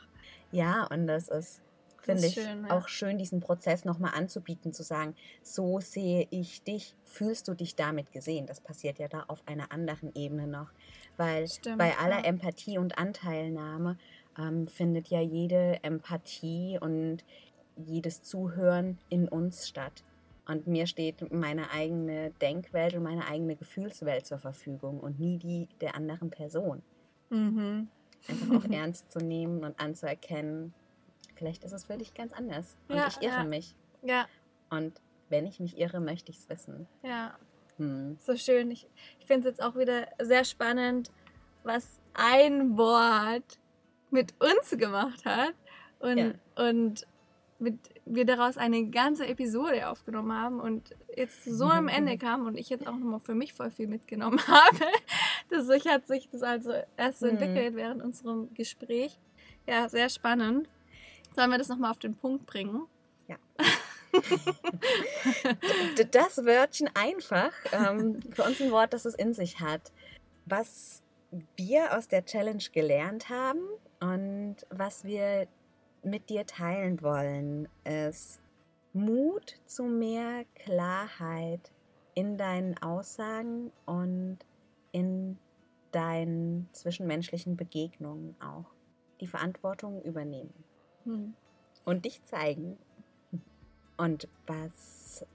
Ja, 0.51 0.87
und 0.91 1.07
das 1.07 1.29
ist 1.29 1.61
finde 2.01 2.27
ich 2.27 2.33
schön, 2.33 2.65
ja. 2.65 2.77
auch 2.77 2.87
schön, 2.87 3.17
diesen 3.17 3.39
Prozess 3.39 3.85
nochmal 3.85 4.13
anzubieten, 4.15 4.73
zu 4.73 4.83
sagen, 4.83 5.15
so 5.41 5.79
sehe 5.79 6.27
ich 6.31 6.63
dich, 6.63 6.95
fühlst 7.05 7.47
du 7.47 7.53
dich 7.53 7.75
damit 7.75 8.11
gesehen? 8.11 8.47
Das 8.47 8.61
passiert 8.61 8.99
ja 8.99 9.07
da 9.07 9.25
auf 9.27 9.41
einer 9.47 9.71
anderen 9.71 10.13
Ebene 10.15 10.47
noch, 10.47 10.71
weil 11.17 11.47
Stimmt, 11.47 11.77
bei 11.77 11.97
aller 11.97 12.19
ja. 12.19 12.25
Empathie 12.25 12.77
und 12.77 12.97
Anteilnahme 12.97 13.97
ähm, 14.37 14.67
findet 14.67 15.07
ja 15.07 15.21
jede 15.21 15.83
Empathie 15.83 16.77
und 16.79 17.23
jedes 17.75 18.21
Zuhören 18.21 18.97
in 19.09 19.27
uns 19.27 19.67
statt. 19.67 20.03
Und 20.47 20.67
mir 20.67 20.87
steht 20.87 21.31
meine 21.31 21.71
eigene 21.71 22.31
Denkwelt 22.41 22.95
und 22.95 23.03
meine 23.03 23.27
eigene 23.27 23.55
Gefühlswelt 23.55 24.25
zur 24.25 24.39
Verfügung 24.39 24.99
und 24.99 25.19
nie 25.19 25.37
die 25.37 25.67
der 25.79 25.95
anderen 25.95 26.29
Person. 26.29 26.81
Mhm. 27.29 27.87
Einfach 28.27 28.55
auch 28.57 28.65
ernst 28.71 29.11
zu 29.11 29.19
nehmen 29.19 29.63
und 29.63 29.79
anzuerkennen, 29.79 30.73
vielleicht 31.41 31.63
ist 31.63 31.71
es 31.71 31.85
für 31.85 31.97
dich 31.97 32.13
ganz 32.13 32.33
anders. 32.33 32.77
Und 32.87 32.97
ja, 32.97 33.07
ich 33.07 33.19
irre 33.21 33.37
ja. 33.37 33.43
mich. 33.43 33.75
Ja. 34.03 34.27
Und 34.69 35.01
wenn 35.29 35.47
ich 35.47 35.59
mich 35.59 35.75
irre, 35.75 35.99
möchte 35.99 36.31
ich 36.31 36.37
es 36.37 36.49
wissen. 36.49 36.87
Ja. 37.03 37.33
Hm. 37.77 38.15
So 38.19 38.35
schön. 38.35 38.69
Ich, 38.69 38.87
ich 39.19 39.25
finde 39.25 39.49
es 39.49 39.55
jetzt 39.57 39.63
auch 39.63 39.75
wieder 39.75 40.07
sehr 40.21 40.45
spannend, 40.45 41.09
was 41.63 41.99
ein 42.13 42.77
Wort 42.77 43.57
mit 44.11 44.35
uns 44.39 44.77
gemacht 44.77 45.25
hat. 45.25 45.55
Und, 45.97 46.17
ja. 46.17 46.31
und 46.55 47.07
mit, 47.57 47.79
wir 48.05 48.25
daraus 48.25 48.57
eine 48.57 48.89
ganze 48.89 49.25
Episode 49.25 49.89
aufgenommen 49.89 50.33
haben 50.33 50.59
und 50.59 50.95
jetzt 51.15 51.43
so 51.43 51.65
am 51.65 51.87
Ende 51.87 52.19
kam 52.19 52.45
und 52.45 52.55
ich 52.55 52.69
jetzt 52.69 52.85
auch 52.85 52.97
nochmal 52.97 53.19
für 53.19 53.33
mich 53.33 53.53
voll 53.53 53.71
viel 53.71 53.87
mitgenommen 53.87 54.39
habe. 54.47 54.85
Dadurch 55.49 55.87
hat 55.87 56.05
sich 56.05 56.29
das 56.29 56.43
also 56.43 56.71
erst 56.97 57.19
so 57.19 57.25
mhm. 57.25 57.37
entwickelt 57.37 57.75
während 57.75 58.03
unserem 58.03 58.53
Gespräch. 58.53 59.17
Ja, 59.65 59.89
sehr 59.89 60.09
spannend. 60.09 60.67
Sollen 61.35 61.49
wir 61.51 61.57
das 61.57 61.69
nochmal 61.69 61.91
auf 61.91 61.99
den 61.99 62.15
Punkt 62.15 62.45
bringen? 62.45 62.87
Ja. 63.27 63.37
das 66.11 66.45
Wörtchen 66.45 66.89
einfach, 66.93 67.51
ähm, 67.71 68.19
für 68.31 68.43
uns 68.43 68.61
ein 68.61 68.71
Wort, 68.71 68.93
das 68.93 69.05
es 69.05 69.15
in 69.15 69.33
sich 69.33 69.59
hat. 69.59 69.91
Was 70.45 71.01
wir 71.55 71.97
aus 71.97 72.07
der 72.07 72.25
Challenge 72.25 72.63
gelernt 72.73 73.29
haben 73.29 73.61
und 73.99 74.57
was 74.69 75.05
wir 75.05 75.47
mit 76.03 76.29
dir 76.29 76.45
teilen 76.45 77.01
wollen, 77.01 77.67
ist 77.85 78.39
Mut 78.93 79.57
zu 79.65 79.83
mehr 79.83 80.43
Klarheit 80.55 81.71
in 82.13 82.37
deinen 82.37 82.77
Aussagen 82.79 83.71
und 83.85 84.39
in 84.91 85.37
deinen 85.91 86.67
zwischenmenschlichen 86.73 87.55
Begegnungen 87.55 88.35
auch. 88.41 88.65
Die 89.21 89.27
Verantwortung 89.27 90.01
übernehmen. 90.01 90.53
Hm. 91.03 91.33
und 91.85 92.05
dich 92.05 92.23
zeigen. 92.23 92.77
Und 93.97 94.27
was 94.47 95.25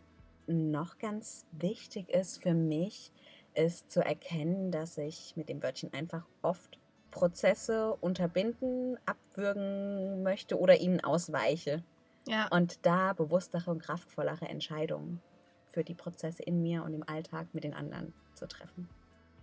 noch 0.47 0.99
ganz 0.99 1.45
wichtig 1.53 2.09
ist 2.09 2.43
für 2.43 2.55
mich, 2.55 3.13
ist 3.55 3.91
zu 3.91 4.05
erkennen, 4.05 4.71
dass 4.71 4.99
ich 4.99 5.35
mit 5.37 5.49
dem 5.49 5.63
Wörtchen 5.63 5.93
einfach 5.93 6.27
oft 6.43 6.79
Prozesse 7.11 7.95
unterbinden, 8.01 8.99
abwürgen 9.07 10.23
möchte 10.23 10.59
oder 10.59 10.79
ihnen 10.81 11.03
ausweiche. 11.03 11.83
Ja. 12.29 12.49
Und 12.49 12.85
da 12.85 13.13
bewusstere 13.13 13.71
und 13.71 13.83
kraftvollere 13.83 14.47
Entscheidungen 14.47 15.23
für 15.69 15.85
die 15.85 15.95
Prozesse 15.95 16.43
in 16.43 16.63
mir 16.63 16.83
und 16.83 16.93
im 16.93 17.09
Alltag 17.09 17.47
mit 17.53 17.65
den 17.65 17.75
anderen 17.75 18.13
zu 18.35 18.47
treffen. 18.47 18.89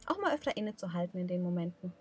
Auch 0.05 0.19
mal 0.19 0.35
öfter 0.35 0.55
innezuhalten 0.57 1.19
in 1.19 1.27
den 1.27 1.41
Momenten, 1.41 1.93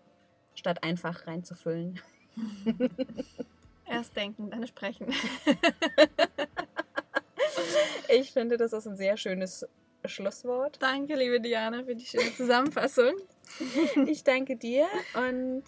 statt 0.55 0.83
einfach 0.83 1.27
reinzufüllen. 1.27 2.01
Erst 4.03 4.17
denken, 4.17 4.51
dann 4.51 4.67
sprechen. 4.67 5.07
ich 8.09 8.33
finde, 8.33 8.57
das 8.57 8.73
ist 8.73 8.88
ein 8.88 8.97
sehr 8.97 9.17
schönes 9.17 9.65
Schlusswort. 10.05 10.83
Danke, 10.83 11.15
liebe 11.15 11.41
Diana, 11.41 11.85
für 11.85 11.95
die 11.95 12.05
schöne 12.05 12.35
Zusammenfassung. 12.35 13.12
ich 14.09 14.25
danke 14.25 14.57
dir 14.57 14.88
und 15.15 15.62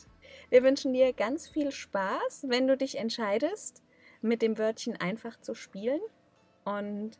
wir 0.51 0.64
wünschen 0.64 0.92
dir 0.92 1.12
ganz 1.12 1.47
viel 1.47 1.70
Spaß, 1.70 2.47
wenn 2.49 2.66
du 2.66 2.77
dich 2.77 2.99
entscheidest, 2.99 3.85
mit 4.20 4.42
dem 4.42 4.59
Wörtchen 4.59 4.97
einfach 4.97 5.40
zu 5.40 5.55
spielen 5.55 6.01
und 6.64 7.12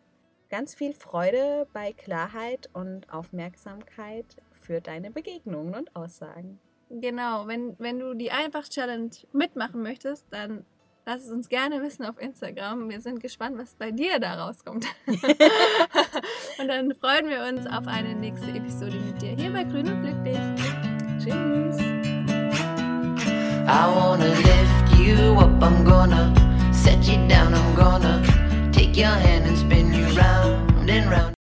ganz 0.50 0.74
viel 0.74 0.94
Freude 0.94 1.68
bei 1.72 1.92
Klarheit 1.92 2.70
und 2.72 3.09
Aufmerksamkeit 3.12 4.27
für 4.62 4.81
deine 4.81 5.12
Begegnungen 5.12 5.77
und 5.77 5.94
Aussagen. 5.94 6.59
Genau, 6.90 7.46
wenn, 7.46 7.79
wenn 7.79 8.00
du 8.00 8.14
die 8.14 8.33
Einfach-Challenge 8.33 9.11
mitmachen 9.33 9.81
möchtest, 9.81 10.27
dann 10.33 10.66
Lass 11.06 11.24
es 11.24 11.30
uns 11.30 11.50
gerne 11.50 11.82
wissen 11.82 12.06
auf 12.06 12.18
Instagram. 12.18 12.88
Wir 12.88 13.00
sind 13.00 13.20
gespannt, 13.20 13.58
was 13.58 13.74
bei 13.74 13.90
dir 13.90 14.18
da 14.18 14.46
rauskommt. 14.46 14.86
und 15.06 16.68
dann 16.68 16.94
freuen 16.94 17.28
wir 17.28 17.44
uns 17.46 17.66
auf 17.66 17.86
eine 17.86 18.14
nächste 18.14 18.50
Episode 18.50 18.96
mit 18.96 19.20
dir 19.20 19.36
hier 19.36 19.52
bei 19.52 19.64
Grün 19.64 19.88
und 19.88 20.00
Glücklich. 20.02 20.38
Tschüss. 21.18 21.78
I 23.66 23.86
wanna 23.94 24.26
lift 24.26 24.98
you 24.98 25.38
up, 25.38 25.62
I'm 25.62 25.84
gonna 25.84 26.32
set 26.72 27.06
you 27.06 27.16
down, 27.28 27.54
I'm 27.54 27.74
gonna 27.74 28.22
take 28.72 28.96
your 28.96 29.08
hand 29.08 29.46
and 29.46 29.58
spin 29.58 29.92
you 29.92 30.06
round 30.16 30.90
and 30.90 31.10
round. 31.10 31.34